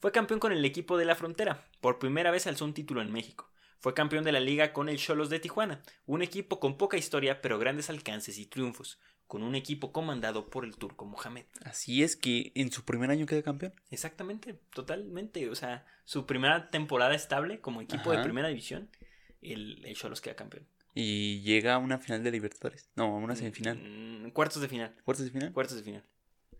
Fue 0.00 0.10
campeón 0.12 0.40
con 0.40 0.52
el 0.52 0.64
equipo 0.64 0.98
de 0.98 1.04
la 1.04 1.14
frontera. 1.14 1.66
Por 1.80 1.98
primera 1.98 2.30
vez 2.30 2.46
alzó 2.46 2.64
un 2.64 2.74
título 2.74 3.00
en 3.00 3.12
México. 3.12 3.50
Fue 3.84 3.92
campeón 3.92 4.24
de 4.24 4.32
la 4.32 4.40
liga 4.40 4.72
con 4.72 4.88
el 4.88 4.96
Cholos 4.96 5.28
de 5.28 5.40
Tijuana. 5.40 5.82
Un 6.06 6.22
equipo 6.22 6.58
con 6.58 6.78
poca 6.78 6.96
historia 6.96 7.42
pero 7.42 7.58
grandes 7.58 7.90
alcances 7.90 8.38
y 8.38 8.46
triunfos. 8.46 8.98
Con 9.26 9.42
un 9.42 9.54
equipo 9.54 9.92
comandado 9.92 10.48
por 10.48 10.64
el 10.64 10.74
turco 10.78 11.04
Mohamed. 11.04 11.44
Así 11.66 12.02
es 12.02 12.16
que 12.16 12.50
en 12.54 12.72
su 12.72 12.86
primer 12.86 13.10
año 13.10 13.26
queda 13.26 13.42
campeón. 13.42 13.74
Exactamente, 13.90 14.58
totalmente. 14.72 15.50
O 15.50 15.54
sea, 15.54 15.84
su 16.06 16.24
primera 16.24 16.70
temporada 16.70 17.14
estable 17.14 17.60
como 17.60 17.82
equipo 17.82 18.10
de 18.10 18.22
primera 18.22 18.48
división, 18.48 18.88
el, 19.42 19.84
el 19.84 19.94
Cholos 19.94 20.22
queda 20.22 20.34
campeón. 20.34 20.66
Y 20.94 21.42
llega 21.42 21.74
a 21.74 21.78
una 21.78 21.98
final 21.98 22.24
de 22.24 22.30
Libertadores. 22.30 22.88
No, 22.96 23.04
a 23.04 23.18
una 23.18 23.36
semifinal. 23.36 23.76
Mm, 23.76 24.30
cuartos 24.30 24.62
de 24.62 24.68
final. 24.68 24.94
¿Cuartos 25.04 25.26
de 25.26 25.30
final? 25.30 25.52
Cuartos 25.52 25.76
de 25.76 25.82
final. 25.82 26.04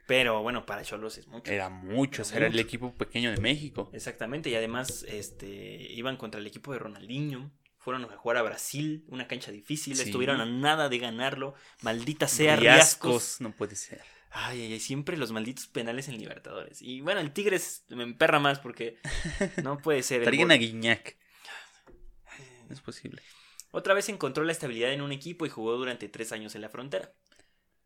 Pero 0.07 0.43
bueno, 0.43 0.67
para 0.67 0.83
Cholos 0.83 1.19
es 1.19 1.27
mucho. 1.29 1.51
Era 1.51 1.71
mucho. 1.71 2.23
Era 2.35 2.47
el 2.47 2.59
equipo 2.59 2.95
pequeño 2.95 3.31
de 3.31 3.41
México. 3.41 3.91
Exactamente, 3.93 4.51
y 4.51 4.55
además 4.55 5.05
este, 5.09 5.47
iban 5.93 6.17
contra 6.17 6.41
el 6.41 6.47
equipo 6.47 6.73
de 6.73 6.79
Ronaldinho. 6.79 7.51
Fueron 7.79 8.05
a 8.05 8.17
jugar 8.17 8.39
a 8.39 8.43
Brasil, 8.43 9.05
una 9.09 9.29
cancha 9.29 9.53
difícil. 9.53 9.97
Sí. 9.97 10.05
Estuvieron 10.05 10.41
a 10.41 10.47
nada 10.47 10.89
de 10.89 10.99
ganarlo. 10.99 11.55
Maldita 11.83 12.29
sea 12.29 12.57
Riascos. 12.57 13.11
Riascos. 13.11 13.41
No 13.41 13.53
puede 13.55 13.77
ser. 13.77 14.01
Ay, 14.31 14.63
ay, 14.63 14.73
ay, 14.73 14.81
siempre 14.81 15.17
los 15.17 15.33
malditos 15.33 15.67
penales 15.69 16.09
en 16.09 16.19
Libertadores. 16.19 16.83
Y 16.83 17.03
bueno, 17.03 17.21
el 17.21 17.33
Tigres 17.33 17.85
me 17.89 18.03
emperra 18.03 18.41
más 18.41 18.59
porque 18.59 18.99
no 19.63 19.79
puede 19.79 20.03
ser. 20.03 20.25
Traigan 20.25 20.51
a 20.51 20.55
Guiñac. 20.55 21.17
No 22.69 22.75
es 22.75 22.81
posible. 22.81 23.23
Otra 23.71 23.93
vez 23.93 24.09
encontró 24.09 24.45
la 24.45 24.53
estabilidad 24.53 24.93
en 24.93 25.03
un 25.03 25.13
equipo 25.13 25.47
y 25.47 25.51
jugó 25.51 25.77
durante 25.77 26.09
tres 26.09 26.33
años 26.33 26.55
en 26.55 26.63
la 26.63 26.69
frontera. 26.69 27.13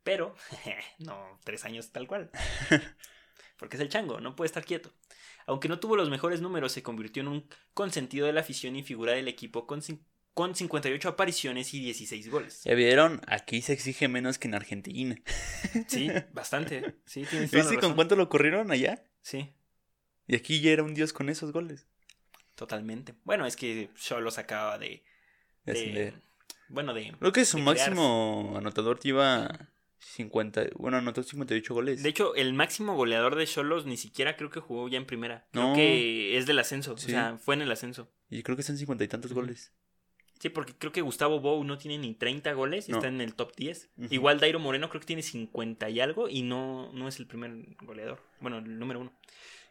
Pero, 0.02 0.34
no, 0.98 1.38
tres 1.44 1.64
años 1.64 1.90
tal 1.90 2.06
cual. 2.06 2.30
Porque 3.58 3.76
es 3.76 3.82
el 3.82 3.88
chango, 3.88 4.20
no 4.20 4.36
puede 4.36 4.46
estar 4.46 4.64
quieto. 4.64 4.92
Aunque 5.46 5.68
no 5.68 5.80
tuvo 5.80 5.96
los 5.96 6.10
mejores 6.10 6.40
números, 6.40 6.72
se 6.72 6.82
convirtió 6.82 7.22
en 7.22 7.28
un 7.28 7.48
consentido 7.74 8.26
de 8.26 8.32
la 8.32 8.40
afición 8.40 8.76
y 8.76 8.82
figura 8.82 9.12
del 9.12 9.28
equipo 9.28 9.66
con, 9.66 9.80
con 10.34 10.54
58 10.54 11.08
apariciones 11.08 11.72
y 11.74 11.80
16 11.80 12.30
goles. 12.30 12.62
Ya 12.64 12.74
vieron, 12.74 13.20
aquí 13.26 13.62
se 13.62 13.72
exige 13.72 14.08
menos 14.08 14.38
que 14.38 14.48
en 14.48 14.54
Argentina. 14.54 15.16
Sí, 15.88 16.10
bastante. 16.32 16.96
Sí, 17.06 17.24
tienes 17.28 17.50
toda 17.50 17.64
la 17.64 17.70
¿Viste 17.70 17.84
con 17.84 17.94
cuánto 17.94 18.14
lo 18.14 18.28
corrieron 18.28 18.70
allá? 18.70 19.02
Sí, 19.22 19.52
Y 20.26 20.36
aquí 20.36 20.60
ya 20.60 20.70
era 20.70 20.82
un 20.82 20.94
dios 20.94 21.12
con 21.12 21.28
esos 21.28 21.52
goles. 21.52 21.86
totalmente. 22.54 23.14
Bueno, 23.24 23.46
es 23.46 23.56
que 23.56 23.90
solo 23.96 24.30
acaba 24.36 24.78
de... 24.78 25.02
De 25.64 26.14
bueno, 26.68 26.94
de... 26.94 27.14
Creo 27.18 27.32
que 27.32 27.44
su 27.44 27.58
máximo 27.58 28.54
anotador 28.56 29.00
lleva 29.00 29.70
50. 29.98 30.66
Bueno, 30.76 30.96
anotó 30.96 31.22
58 31.22 31.74
goles. 31.74 32.02
De 32.02 32.08
hecho, 32.08 32.34
el 32.34 32.52
máximo 32.54 32.94
goleador 32.96 33.34
de 33.36 33.46
Cholos 33.46 33.86
ni 33.86 33.96
siquiera 33.96 34.36
creo 34.36 34.50
que 34.50 34.60
jugó 34.60 34.88
ya 34.88 34.96
en 34.98 35.06
primera. 35.06 35.46
Creo 35.52 35.68
No. 35.68 35.74
que 35.74 36.36
es 36.36 36.46
del 36.46 36.58
ascenso. 36.58 36.96
Sí. 36.96 37.06
O 37.06 37.10
sea, 37.10 37.38
fue 37.38 37.54
en 37.54 37.62
el 37.62 37.70
ascenso. 37.72 38.08
Y 38.30 38.42
creo 38.42 38.56
que 38.56 38.62
son 38.62 38.76
50 38.76 39.04
y 39.04 39.08
tantos 39.08 39.32
goles. 39.32 39.72
Sí, 40.38 40.50
porque 40.50 40.72
creo 40.76 40.92
que 40.92 41.00
Gustavo 41.00 41.40
Bou 41.40 41.64
no 41.64 41.78
tiene 41.78 41.98
ni 41.98 42.14
30 42.14 42.52
goles 42.52 42.88
y 42.88 42.92
No. 42.92 42.98
está 42.98 43.08
en 43.08 43.20
el 43.20 43.34
top 43.34 43.52
10. 43.56 43.90
Ujú. 43.96 44.06
Igual 44.14 44.38
Dairo 44.38 44.60
Moreno 44.60 44.88
creo 44.88 45.00
que 45.00 45.06
tiene 45.06 45.22
50 45.22 45.90
y 45.90 45.98
algo 46.00 46.28
y 46.28 46.42
no, 46.42 46.92
no 46.92 47.08
es 47.08 47.18
el 47.18 47.26
primer 47.26 47.50
goleador. 47.82 48.22
Bueno, 48.40 48.58
el 48.58 48.78
número 48.78 49.00
uno. 49.00 49.12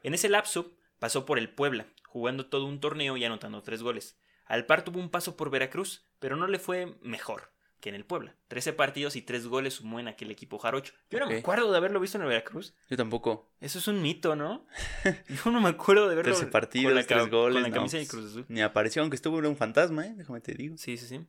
En 0.04 0.14
ese 0.14 0.28
lapso 0.28 0.74
pasó 1.00 1.26
por 1.26 1.40
el 1.40 1.50
Puebla, 1.50 1.88
jugando 2.08 2.48
todo 2.48 2.66
un 2.66 2.82
torneo 2.82 3.16
y 3.16 3.24
anotando 3.24 3.62
tres 3.64 3.82
goles. 3.82 4.18
Al 4.46 4.66
par 4.66 4.84
tuvo 4.84 5.00
un 5.00 5.10
paso 5.10 5.38
por 5.38 5.50
Veracruz, 5.50 6.06
pero 6.20 6.36
no 6.36 6.48
le 6.48 6.60
fue 6.60 6.98
mejor 7.02 7.52
que 7.80 7.90
en 7.90 7.96
el 7.96 8.06
Puebla. 8.06 8.36
13 8.48 8.74
partidos 8.74 9.16
y 9.16 9.22
3 9.22 9.48
goles 9.48 9.76
sumó 9.76 10.00
en 10.00 10.08
aquel 10.08 10.32
equipo 10.32 10.58
jarocho. 10.58 10.94
Yo 11.10 11.20
no 11.20 11.28
me 11.28 11.38
acuerdo 11.40 11.72
de 11.72 11.78
haberlo 11.78 12.00
visto 12.00 12.18
en 12.18 12.24
el 12.24 12.30
Veracruz. 12.30 12.74
Yo 12.90 12.98
tampoco. 12.98 13.52
Eso 13.62 13.80
es 13.80 13.88
un 13.88 14.02
mito, 14.02 14.36
¿no? 14.36 14.66
Yo 15.46 15.52
no 15.52 15.62
me 15.62 15.70
acuerdo 15.70 16.08
de 16.10 16.16
verlo 16.16 16.34
13 16.34 16.52
partidos, 16.52 16.92
con 16.92 16.96
la, 16.96 17.04
ca- 17.06 17.16
3 17.16 17.30
goles. 17.30 17.54
con 17.56 17.62
la 17.64 17.70
no, 17.70 17.76
camisa 17.76 17.98
de 17.98 18.08
Cruz 18.08 18.32
Azul. 18.32 18.46
Ni 18.50 18.62
apareció, 18.62 19.02
aunque 19.02 19.16
estuvo 19.16 19.38
un 19.38 19.58
fantasma, 19.58 20.06
¿eh? 20.06 20.14
Déjame 20.16 20.42
te 20.42 20.54
digo. 20.54 20.78
Sí, 20.78 20.98
sí, 20.98 21.06
sí. 21.06 21.26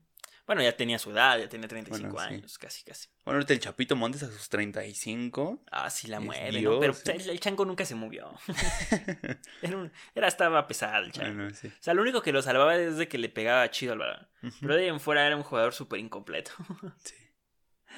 Bueno, 0.48 0.62
ya 0.62 0.76
tenía 0.76 0.98
su 0.98 1.12
edad, 1.12 1.38
ya 1.38 1.48
tenía 1.48 1.68
35 1.68 2.10
Bueno, 2.12 2.28
sí. 2.28 2.34
años, 2.34 2.58
casi, 2.58 2.82
casi. 2.82 3.08
Bueno, 3.24 3.36
ahorita 3.36 3.52
el 3.52 3.60
Chapito 3.60 3.94
Montes 3.94 4.24
a 4.24 4.26
sus 4.32 4.48
35. 4.48 5.62
Ah, 5.70 5.88
sí 5.90 6.08
la 6.08 6.18
mueve, 6.18 6.58
Dios, 6.58 6.74
¿no? 6.74 6.80
Pero 6.80 6.94
el, 7.16 7.30
el 7.30 7.38
chango 7.38 7.64
nunca 7.64 7.84
se 7.84 7.94
movió. 7.94 8.32
era, 9.62 9.76
un- 9.76 9.92
era 10.14 10.26
estaba 10.26 10.66
pesado 10.66 11.04
el 11.04 11.12
chango. 11.12 11.34
Bueno, 11.36 11.54
sí. 11.54 11.68
O 11.68 11.72
sea, 11.82 11.94
lo 11.94 12.02
único 12.02 12.22
que 12.22 12.32
lo 12.32 12.42
salvaba 12.42 12.74
es 12.76 12.96
de 12.96 13.06
que 13.06 13.18
le 13.18 13.28
pegaba 13.28 13.70
chido 13.70 13.92
al 13.92 13.98
balón. 14.00 14.26
Pero 14.60 14.74
de 14.74 14.82
ahí 14.84 14.88
en 14.88 14.98
fuera 15.00 15.24
era 15.26 15.36
un 15.36 15.42
jugador 15.44 15.72
súper 15.74 16.00
incompleto. 16.00 16.52
Sí. 17.04 17.14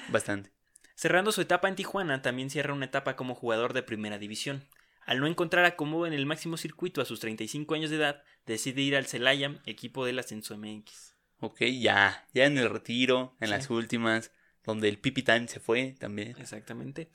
Bastante. 0.09 0.51
Cerrando 0.95 1.31
su 1.31 1.41
etapa 1.41 1.67
en 1.67 1.75
Tijuana, 1.75 2.21
también 2.21 2.49
cierra 2.49 2.73
una 2.73 2.85
etapa 2.85 3.15
como 3.15 3.33
jugador 3.35 3.73
de 3.73 3.83
primera 3.83 4.17
división. 4.19 4.67
Al 5.05 5.19
no 5.19 5.27
encontrar 5.27 5.65
acomodo 5.65 6.05
en 6.05 6.13
el 6.13 6.25
máximo 6.25 6.57
circuito 6.57 7.01
a 7.01 7.05
sus 7.05 7.19
35 7.19 7.73
años 7.75 7.89
de 7.89 7.95
edad, 7.97 8.23
decide 8.45 8.81
ir 8.81 8.95
al 8.95 9.07
Celaya, 9.07 9.59
equipo 9.65 10.05
del 10.05 10.19
Ascenso 10.19 10.57
MX. 10.57 11.10
Ok, 11.41 11.61
ya. 11.63 12.25
Ya 12.33 12.45
en 12.45 12.57
el 12.57 12.69
retiro, 12.69 13.35
en 13.41 13.47
Sí. 13.49 13.51
las 13.53 13.69
últimas, 13.69 14.31
donde 14.63 14.87
el 14.87 14.97
Pipi 14.99 15.23
Time 15.23 15.47
se 15.47 15.59
fue 15.59 15.95
también. 15.99 16.35
Exactamente. 16.39 17.09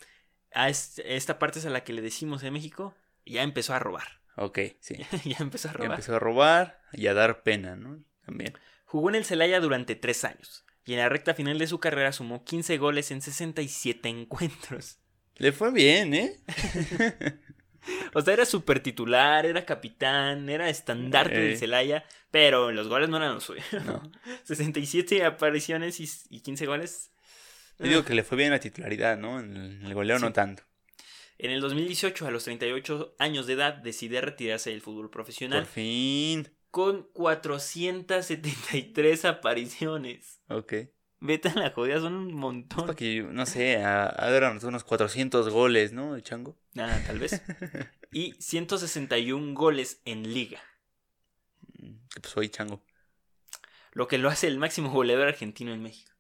A 0.53 0.69
es- 0.69 1.01
esta 1.05 1.39
parte 1.39 1.59
es 1.61 1.67
a 1.67 1.71
la 1.71 1.83
que 1.85 1.93
le 1.95 2.03
decimos 2.03 2.43
en 2.43 2.53
México, 2.53 2.95
ya 3.25 3.43
empezó 3.43 3.73
a 3.75 3.79
robar. 3.79 4.21
Ok, 4.37 4.59
sí. 4.81 4.97
ya 5.25 5.39
empezó 5.41 5.69
a 5.69 5.73
Ya 5.73 5.79
robar. 5.79 5.91
empezó 5.93 6.17
a 6.17 6.19
robar 6.19 6.81
y 6.93 7.07
a 7.07 7.15
dar 7.15 7.43
pena, 7.43 7.77
¿no? 7.77 8.03
También. 8.25 8.53
Jugó 8.85 9.09
en 9.09 9.15
el 9.17 9.25
Celaya 9.25 9.61
durante 9.61 9.95
tres 9.97 10.25
años 10.25 10.65
y 10.85 10.93
en 10.93 10.99
la 10.99 11.09
recta 11.09 11.35
final 11.35 11.59
de 11.59 11.67
su 11.67 11.81
carrera 11.81 12.13
sumó 12.13 12.45
15 12.45 12.77
goles 12.79 13.11
en 13.11 13.23
67 13.23 14.09
encuentros. 14.09 14.99
Le 15.37 15.53
fue 15.53 15.71
bien, 15.73 16.15
¿eh? 16.15 16.37
O 18.15 18.21
sea, 18.21 18.35
era 18.35 18.45
súper 18.45 18.81
titular, 18.81 19.47
era 19.47 19.65
capitán, 19.65 20.49
era 20.49 20.69
estandarte 20.69 21.39
del 21.39 21.53
Eh. 21.53 21.57
Celaya, 21.57 22.05
pero 22.31 22.73
los 22.73 22.89
goles 22.89 23.09
no 23.09 23.17
eran 23.19 23.35
los 23.35 23.45
suyos. 23.45 23.65
No. 23.85 24.03
67 24.45 25.25
apariciones 25.25 26.01
y, 26.01 26.09
y 26.31 26.41
15 26.41 26.67
goles. 26.67 27.13
Yo 27.79 27.87
digo 27.89 28.05
que 28.05 28.15
le 28.15 28.25
fue 28.25 28.39
bien 28.39 28.51
la 28.51 28.59
titularidad, 28.61 29.17
¿no? 29.19 29.39
En 29.39 29.83
el, 29.85 29.95
goleo 29.95 30.19
no 30.19 30.33
tanto. 30.33 30.63
En 31.39 31.51
el 31.51 31.61
2018, 31.61 32.27
a 32.27 32.31
los 32.31 32.45
38 32.45 33.17
años 33.19 33.47
de 33.47 33.53
edad, 33.53 33.75
decide 33.75 34.23
retirarse 34.23 34.71
del 34.71 34.81
fútbol 34.81 35.11
profesional 35.11 35.65
Por 35.65 35.69
fin. 35.71 36.49
con 36.71 37.03
473 37.13 39.27
apariciones. 39.27 40.41
Ok. 40.49 40.73
Vete 41.21 41.49
a 41.49 41.55
la 41.55 41.71
jodida, 41.71 42.01
son 42.01 42.15
un 42.15 42.29
Es 42.29 42.35
montón. 42.35 42.81
para 42.87 42.95
que, 42.95 43.23
no 43.23 43.47
sé, 43.47 43.83
anotó 44.49 44.69
unos 44.69 44.85
400 44.85 45.49
goles, 45.49 45.93
¿no? 45.93 46.15
El 46.15 46.23
chango. 46.23 46.57
Ah, 46.77 46.99
tal 47.07 47.19
vez. 47.19 47.43
Y 48.13 48.35
161 48.39 49.55
goles 49.55 50.01
en 50.05 50.33
liga. 50.33 50.61
Que 52.15 52.21
pues 52.21 52.33
soy 52.33 52.49
chango. 52.49 52.83
Lo 53.93 54.09
que 54.09 54.17
lo 54.19 54.29
hace 54.29 54.47
el 54.47 54.59
máximo 54.59 54.91
goleador 54.91 55.29
argentino 55.29 55.73
en 55.75 55.83
México. 55.83 56.13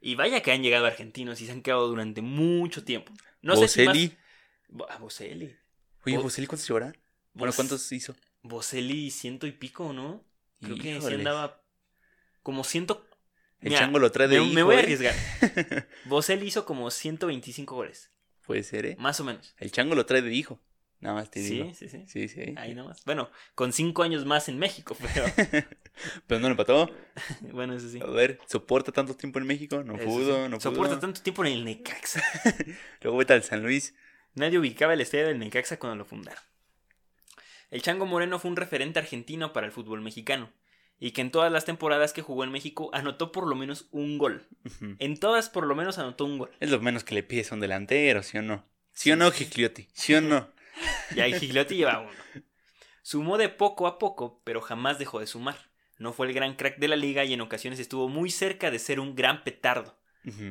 Y 0.00 0.14
vaya 0.16 0.42
que 0.42 0.52
han 0.52 0.62
llegado 0.62 0.86
argentinos 0.86 1.40
y 1.40 1.46
se 1.46 1.52
han 1.52 1.62
quedado 1.62 1.86
durante 1.88 2.20
mucho 2.22 2.84
tiempo. 2.84 3.12
No 3.42 3.54
sé 3.56 3.68
si 3.68 3.84
Boselli. 3.84 4.16
más... 4.78 4.90
Ah, 4.90 4.98
Boselli. 4.98 5.56
Oye, 6.06 6.16
Bo- 6.16 6.24
Boselli, 6.24 6.46
¿cuántos 6.46 6.66
llevará? 6.66 6.92
Bueno, 7.32 7.52
¿cuántos 7.54 7.90
hizo? 7.92 8.14
Ciento 8.14 9.10
ciento 9.10 9.46
y 9.46 9.52
pico, 9.52 9.92
¿no? 9.92 10.24
Creo 10.60 10.76
que 10.76 11.00
sí 11.00 11.14
andaba 11.14 11.62
como 12.42 12.64
ciento... 12.64 13.06
El 13.60 13.68
Mira, 13.70 13.80
chango 13.80 13.98
lo 13.98 14.10
trae 14.10 14.26
de 14.28 14.40
me, 14.40 14.46
me 14.46 14.52
hijo, 14.52 14.64
voy 14.66 14.76
a 14.76 14.78
¿eh? 14.80 14.82
arriesgar. 14.82 15.14
Boselli 16.06 16.46
hizo 16.46 16.64
como 16.64 16.90
125 16.90 17.74
goles, 17.74 18.10
Puede 18.46 18.62
ser, 18.62 18.86
¿eh? 18.86 18.96
más 18.98 19.20
o 19.20 19.24
menos. 19.24 19.54
El 19.58 19.70
chango 19.70 19.94
lo 19.94 20.06
trae 20.06 20.22
de 20.22 20.32
hijo. 20.32 20.60
Nada 21.00 21.14
más 21.14 21.30
te 21.30 21.42
Sí, 21.42 21.54
digo. 21.54 21.72
sí, 21.74 21.88
sí. 21.88 22.04
Sí, 22.06 22.28
sí. 22.28 22.54
Ahí 22.58 22.74
nomás. 22.74 23.04
Bueno, 23.06 23.30
con 23.54 23.72
cinco 23.72 24.02
años 24.02 24.26
más 24.26 24.48
en 24.50 24.58
México, 24.58 24.96
pero 25.00 25.24
Pero 26.26 26.40
no 26.40 26.48
lo 26.48 26.52
empató. 26.52 26.90
bueno, 27.52 27.74
eso 27.74 27.88
sí. 27.88 28.00
A 28.02 28.06
ver, 28.06 28.38
¿soporta 28.46 28.92
tanto 28.92 29.14
tiempo 29.16 29.38
en 29.38 29.46
México? 29.46 29.82
No 29.82 29.94
Eso 29.96 30.04
pudo, 30.04 30.44
sí. 30.44 30.50
no 30.50 30.58
pudo. 30.58 30.60
Soporta 30.60 31.00
tanto 31.00 31.22
tiempo 31.22 31.44
en 31.44 31.52
el 31.52 31.64
Necaxa. 31.64 32.22
Luego 33.02 33.16
vete 33.18 33.32
al 33.32 33.42
San 33.42 33.62
Luis. 33.62 33.94
Nadie 34.34 34.58
ubicaba 34.58 34.92
el 34.94 35.00
estadio 35.00 35.26
del 35.28 35.38
Necaxa 35.38 35.78
cuando 35.78 35.96
lo 35.96 36.04
fundaron. 36.04 36.42
El 37.70 37.82
Chango 37.82 38.04
Moreno 38.04 38.38
fue 38.38 38.50
un 38.50 38.56
referente 38.56 38.98
argentino 38.98 39.52
para 39.52 39.66
el 39.66 39.72
fútbol 39.72 40.00
mexicano. 40.02 40.50
Y 41.00 41.12
que 41.12 41.22
en 41.22 41.30
todas 41.30 41.50
las 41.50 41.64
temporadas 41.64 42.12
que 42.12 42.22
jugó 42.22 42.44
en 42.44 42.52
México 42.52 42.90
anotó 42.92 43.32
por 43.32 43.46
lo 43.46 43.56
menos 43.56 43.88
un 43.90 44.18
gol. 44.18 44.46
En 44.98 45.18
todas 45.18 45.48
por 45.48 45.66
lo 45.66 45.74
menos 45.74 45.98
anotó 45.98 46.26
un 46.26 46.38
gol. 46.38 46.50
Es 46.60 46.70
lo 46.70 46.78
menos 46.80 47.04
que 47.04 47.14
le 47.14 47.22
pides 47.22 47.50
a 47.50 47.54
un 47.54 47.60
delantero, 47.60 48.22
¿sí 48.22 48.38
o 48.38 48.42
no? 48.42 48.64
¿Sí 48.92 49.10
o 49.10 49.16
no, 49.16 49.30
Gigliotti? 49.30 49.88
¿Sí 49.92 50.14
o 50.14 50.20
no? 50.20 50.48
Y 51.16 51.20
ahí 51.20 51.32
Gigliotti 51.32 51.76
lleva 51.76 52.00
uno. 52.00 52.44
Sumó 53.02 53.38
de 53.38 53.48
poco 53.48 53.86
a 53.86 53.98
poco, 53.98 54.40
pero 54.44 54.60
jamás 54.60 54.98
dejó 54.98 55.20
de 55.20 55.26
sumar. 55.26 55.56
No 55.98 56.12
fue 56.12 56.26
el 56.26 56.32
gran 56.32 56.54
crack 56.54 56.78
de 56.78 56.88
la 56.88 56.96
liga 56.96 57.24
y 57.24 57.32
en 57.34 57.40
ocasiones 57.40 57.80
estuvo 57.80 58.08
muy 58.08 58.30
cerca 58.30 58.70
de 58.70 58.78
ser 58.78 59.00
un 59.00 59.14
gran 59.14 59.42
petardo. 59.42 59.98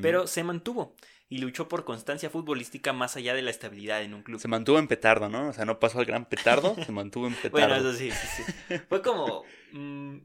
Pero 0.02 0.26
se 0.26 0.44
mantuvo 0.44 0.96
y 1.30 1.38
luchó 1.38 1.68
por 1.68 1.86
constancia 1.86 2.32
futbolística 2.32 2.92
más 2.92 3.16
allá 3.16 3.36
de 3.36 3.44
la 3.44 3.52
estabilidad 3.52 4.02
en 4.02 4.16
un 4.16 4.24
club. 4.24 4.40
Se 4.40 4.48
mantuvo 4.48 4.80
en 4.80 4.88
petardo, 4.88 5.30
¿no? 5.30 5.50
O 5.50 5.54
sea, 5.54 5.64
no 5.64 5.80
pasó 5.80 6.00
al 6.00 6.06
gran 6.06 6.26
petardo, 6.26 6.76
se 6.86 6.92
mantuvo 6.92 7.28
en 7.28 7.36
petardo. 7.36 7.52
Bueno, 7.52 7.76
eso 7.76 7.94
sí, 7.94 8.10
sí, 8.10 8.44
sí. 8.68 8.78
Fue 8.90 9.02
como. 9.04 9.44
mm, 9.72 10.18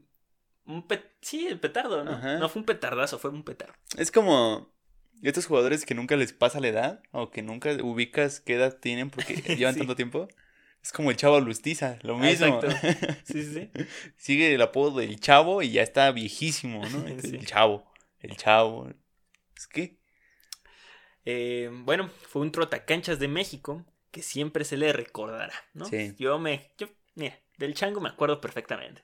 un 0.65 0.87
pe- 0.87 1.03
Sí, 1.21 1.47
el 1.47 1.59
petardo, 1.59 2.03
¿no? 2.03 2.11
Ajá. 2.11 2.37
No 2.37 2.49
fue 2.49 2.59
un 2.61 2.65
petardazo, 2.65 3.17
fue 3.19 3.29
un 3.31 3.43
petardo. 3.43 3.73
Es 3.97 4.11
como 4.11 4.73
estos 5.21 5.45
jugadores 5.45 5.85
que 5.85 5.95
nunca 5.95 6.15
les 6.15 6.33
pasa 6.33 6.59
la 6.59 6.67
edad 6.67 7.01
o 7.11 7.31
que 7.31 7.41
nunca 7.41 7.71
ubicas 7.81 8.39
qué 8.41 8.55
edad 8.55 8.77
tienen 8.79 9.09
porque 9.09 9.35
llevan 9.57 9.73
Sí. 9.73 9.79
tanto 9.79 9.95
tiempo. 9.95 10.27
Es 10.83 10.91
como 10.91 11.09
el 11.09 11.17
chavo 11.17 11.39
Lustiza, 11.39 11.97
lo 12.03 12.15
Ah, 12.17 12.19
mismo. 12.19 12.45
exacto. 12.61 12.67
Sí, 13.25 13.43
sí, 13.43 13.53
sí. 13.53 13.71
Sigue 14.17 14.53
el 14.53 14.61
apodo 14.61 14.99
del 14.99 15.19
chavo 15.19 15.63
y 15.63 15.71
ya 15.71 15.81
está 15.81 16.11
viejísimo, 16.11 16.81
¿no? 16.89 17.07
Entonces, 17.07 17.29
Sí. 17.31 17.35
El 17.37 17.45
chavo, 17.47 17.91
el 18.19 18.37
chavo. 18.37 18.89
Es 19.57 19.65
que 19.67 19.97
Eh, 21.25 21.69
bueno, 21.71 22.09
fue 22.27 22.41
un 22.43 22.51
trotacanchas 22.51 23.17
de 23.19 23.27
México 23.27 23.83
que 24.11 24.21
siempre 24.21 24.63
se 24.63 24.77
le 24.77 24.93
recordará, 24.93 25.53
¿no? 25.73 25.85
Sí. 25.85 26.13
Yo 26.19 26.37
me. 26.39 26.71
Yo, 26.77 26.87
mira, 27.15 27.39
del 27.57 27.73
chango 27.73 27.99
me 27.99 28.09
acuerdo 28.09 28.39
perfectamente. 28.39 29.03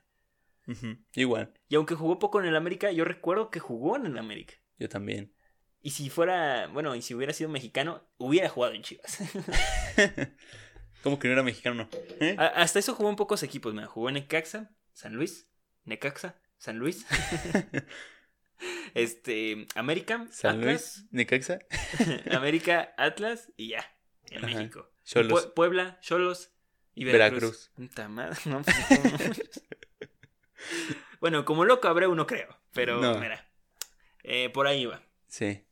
Igual, 1.15 1.54
Y 1.69 1.76
aunque 1.76 1.95
jugó 1.95 2.19
poco 2.19 2.39
en 2.39 2.45
el 2.47 2.56
América, 2.56 2.91
yo 2.91 3.04
recuerdo 3.06 3.50
que 3.50 3.60
jugó 3.60 3.95
en 3.97 4.06
el 4.06 4.17
América. 4.17 4.54
yo 4.78 4.88
también. 4.89 5.34
Y 5.84 5.91
si 5.91 6.10
fuera, 6.12 6.67
bueno, 6.67 6.95
y 6.95 7.02
si 7.02 7.15
hubiera 7.15 7.34
sido 7.34 7.50
mexicano, 7.50 8.08
hubiera 8.17 8.47
jugado 8.50 8.74
en 8.76 8.84
Chivas. 8.84 9.17
¿Cómo 11.04 11.17
que 11.17 11.28
no 11.28 11.34
era 11.34 11.41
mexicano? 11.43 11.89
¿Eh? 12.19 12.36
Hasta 12.38 12.78
eso 12.78 12.93
jugó 12.93 13.10
en 13.10 13.15
pocos 13.15 13.41
equipos, 13.41 13.74
mira. 13.74 13.88
Jugó 13.88 14.10
en 14.10 14.13
Necaxa, 14.15 14.69
San 14.93 15.13
Luis, 15.15 15.50
Necaxa, 15.86 16.39
San 16.60 16.78
Luis. 16.78 17.06
este, 18.93 19.65
América, 19.76 20.28
San 20.32 20.60
Atlas, 20.60 20.97
Luis, 21.00 21.08
Necaxa, 21.12 21.60
América, 22.32 22.93
Atlas 22.97 23.52
y 23.58 23.69
ya, 23.69 23.86
en 24.30 24.45
Ajá. 24.45 24.56
México. 24.56 24.91
Cholos, 25.04 25.47
Pue- 25.47 25.54
Puebla, 25.56 26.00
Cholos 26.02 26.52
y 26.93 27.06
Veracruz. 27.06 27.41
Veracruz. 27.41 27.71
Puta 27.76 28.08
madre, 28.08 28.38
no. 28.45 28.62
Bueno, 31.19 31.45
como 31.45 31.65
loco 31.65 31.88
habrá 31.88 32.07
uno, 32.07 32.27
creo. 32.27 32.57
Pero, 32.73 32.99
No. 33.01 33.17
mira, 33.17 33.47
eh, 34.23 34.49
por 34.49 34.67
ahí 34.67 34.86
va. 34.86 35.01
Sí. 35.27 35.63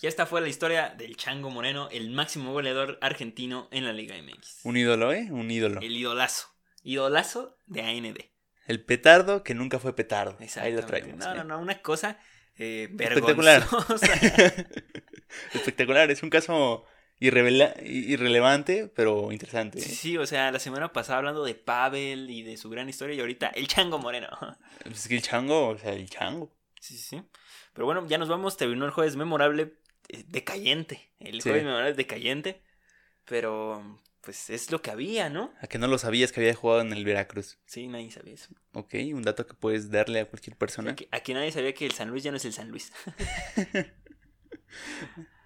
Ya 0.00 0.08
esta 0.08 0.24
fue 0.24 0.40
la 0.40 0.48
historia 0.48 0.94
del 0.96 1.16
Chango 1.16 1.50
Moreno, 1.50 1.88
el 1.92 2.10
máximo 2.10 2.52
goleador 2.52 2.98
argentino 3.02 3.68
en 3.70 3.84
la 3.84 3.92
Liga 3.92 4.16
MX. 4.16 4.60
Un 4.64 4.76
ídolo, 4.78 5.12
¿eh? 5.12 5.28
Un 5.30 5.50
ídolo. 5.50 5.80
El 5.80 5.94
idolazo. 5.96 6.48
Idolazo 6.82 7.58
de 7.66 7.82
AND. 7.82 8.18
El 8.66 8.84
petardo 8.84 9.42
que 9.42 9.54
nunca 9.54 9.78
fue 9.78 9.94
petardo. 9.94 10.38
Ahí 10.56 10.72
lo 10.72 10.86
traemos. 10.86 11.18
No, 11.18 11.34
no, 11.34 11.44
no, 11.44 11.58
una 11.58 11.82
cosa 11.82 12.18
eh, 12.56 12.88
Espectacular. 12.98 13.66
Espectacular. 15.54 16.10
Es 16.10 16.22
un 16.22 16.30
caso 16.30 16.84
irrevela- 17.20 17.74
irrelevante, 17.84 18.88
pero 18.94 19.30
interesante. 19.32 19.80
Sí, 19.80 19.94
sí, 19.94 20.16
o 20.18 20.26
sea, 20.26 20.50
la 20.50 20.58
semana 20.58 20.92
pasada 20.92 21.18
hablando 21.18 21.44
de 21.44 21.54
Pavel 21.54 22.30
y 22.30 22.42
de 22.42 22.56
su 22.56 22.70
gran 22.70 22.88
historia 22.88 23.14
y 23.14 23.20
ahorita 23.20 23.48
el 23.48 23.68
Chango 23.68 23.98
Moreno. 23.98 24.28
Es 24.84 25.06
que 25.08 25.16
el 25.16 25.22
chango, 25.22 25.68
o 25.68 25.78
sea, 25.78 25.92
el 25.92 26.08
chango. 26.10 26.52
Sí, 26.80 26.96
sí, 26.96 27.02
sí. 27.16 27.22
Pero 27.74 27.84
bueno, 27.86 28.06
ya 28.08 28.18
nos 28.18 28.28
vamos. 28.28 28.56
Terminó 28.56 28.84
el 28.86 28.90
jueves 28.90 29.14
memorable 29.16 29.74
eh, 30.08 30.24
decayente. 30.26 31.10
El 31.20 31.34
Sí. 31.42 31.48
jueves 31.50 31.64
memorable 31.64 31.92
decayente. 31.94 32.62
Pero, 33.26 34.00
pues 34.22 34.48
es 34.50 34.70
lo 34.72 34.80
que 34.82 34.90
había, 34.90 35.28
¿no? 35.28 35.52
A 35.60 35.66
que 35.66 35.78
no 35.78 35.86
lo 35.86 35.98
sabías 35.98 36.32
que 36.32 36.40
había 36.40 36.54
jugado 36.54 36.80
en 36.80 36.92
el 36.92 37.04
Veracruz. 37.04 37.58
Sí, 37.66 37.86
nadie 37.86 38.10
sabía 38.10 38.34
eso. 38.34 38.48
Ok, 38.72 38.94
un 39.14 39.22
dato 39.22 39.46
que 39.46 39.54
puedes 39.54 39.90
darle 39.90 40.20
a 40.20 40.24
cualquier 40.28 40.56
persona. 40.56 40.92
Aquí, 40.92 41.06
aquí 41.12 41.32
nadie 41.34 41.52
sabía 41.52 41.74
que 41.74 41.84
el 41.86 41.92
San 41.92 42.08
Luis 42.08 42.24
ya 42.24 42.30
no 42.32 42.38
es 42.38 42.44
el 42.46 42.52
San 42.54 42.70
Luis. 42.70 42.92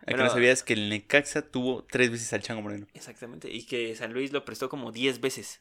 A 0.06 0.10
que 0.10 0.16
no 0.16 0.30
sabías 0.30 0.62
que 0.62 0.74
el 0.74 0.88
Necaxa 0.88 1.42
tuvo 1.42 1.84
tres 1.84 2.10
veces 2.10 2.32
al 2.32 2.42
chango 2.42 2.62
moreno. 2.62 2.86
Exactamente. 2.94 3.50
Y 3.50 3.64
que 3.64 3.94
San 3.96 4.12
Luis 4.12 4.32
lo 4.32 4.44
prestó 4.44 4.68
como 4.68 4.92
10 4.92 5.20
veces. 5.20 5.60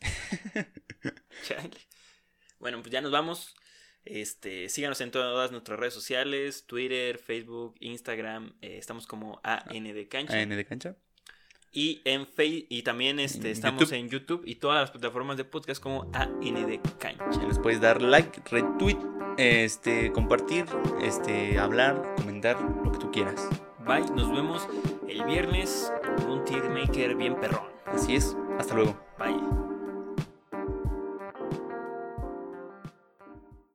Chale. 1.47 1.69
Bueno, 2.59 2.81
pues 2.81 2.91
ya 2.91 3.01
nos 3.01 3.11
vamos. 3.11 3.55
Este, 4.05 4.67
síganos 4.67 4.99
en 5.01 5.11
todas 5.11 5.51
nuestras 5.51 5.79
redes 5.79 5.93
sociales, 5.93 6.65
Twitter, 6.65 7.17
Facebook, 7.17 7.75
Instagram, 7.79 8.53
eh, 8.61 8.77
estamos 8.77 9.07
como 9.07 9.39
AND 9.43 10.07
Cancha. 10.09 10.37
AN 10.37 10.49
de 10.49 10.65
cancha. 10.65 10.95
Y 11.71 12.01
en 12.05 12.27
Face 12.27 12.67
y 12.69 12.83
también 12.83 13.19
este, 13.19 13.47
En 13.47 13.53
estamos 13.53 13.81
YouTube. 13.81 13.97
en 13.97 14.09
YouTube 14.09 14.43
y 14.45 14.55
todas 14.55 14.81
las 14.81 14.91
plataformas 14.91 15.37
de 15.37 15.45
podcast 15.45 15.81
como 15.81 16.11
AND 16.13 16.79
Cancha. 16.99 17.47
Les 17.47 17.57
puedes 17.59 17.79
dar 17.81 18.01
like, 18.01 18.41
retweet, 18.51 18.97
este, 19.37 20.11
compartir, 20.11 20.65
este, 21.01 21.57
hablar, 21.57 22.13
comentar, 22.17 22.59
lo 22.61 22.91
que 22.91 22.99
tú 22.99 23.09
quieras. 23.11 23.49
Bye, 23.85 24.09
nos 24.15 24.31
vemos 24.31 24.67
el 25.07 25.23
viernes 25.25 25.91
con 26.17 26.31
un 26.31 26.43
Maker 26.69 27.15
bien 27.15 27.35
perrón. 27.35 27.67
Así 27.85 28.15
es. 28.15 28.35
Hasta 28.57 28.75
luego. 28.75 28.95
Bye. 29.19 29.62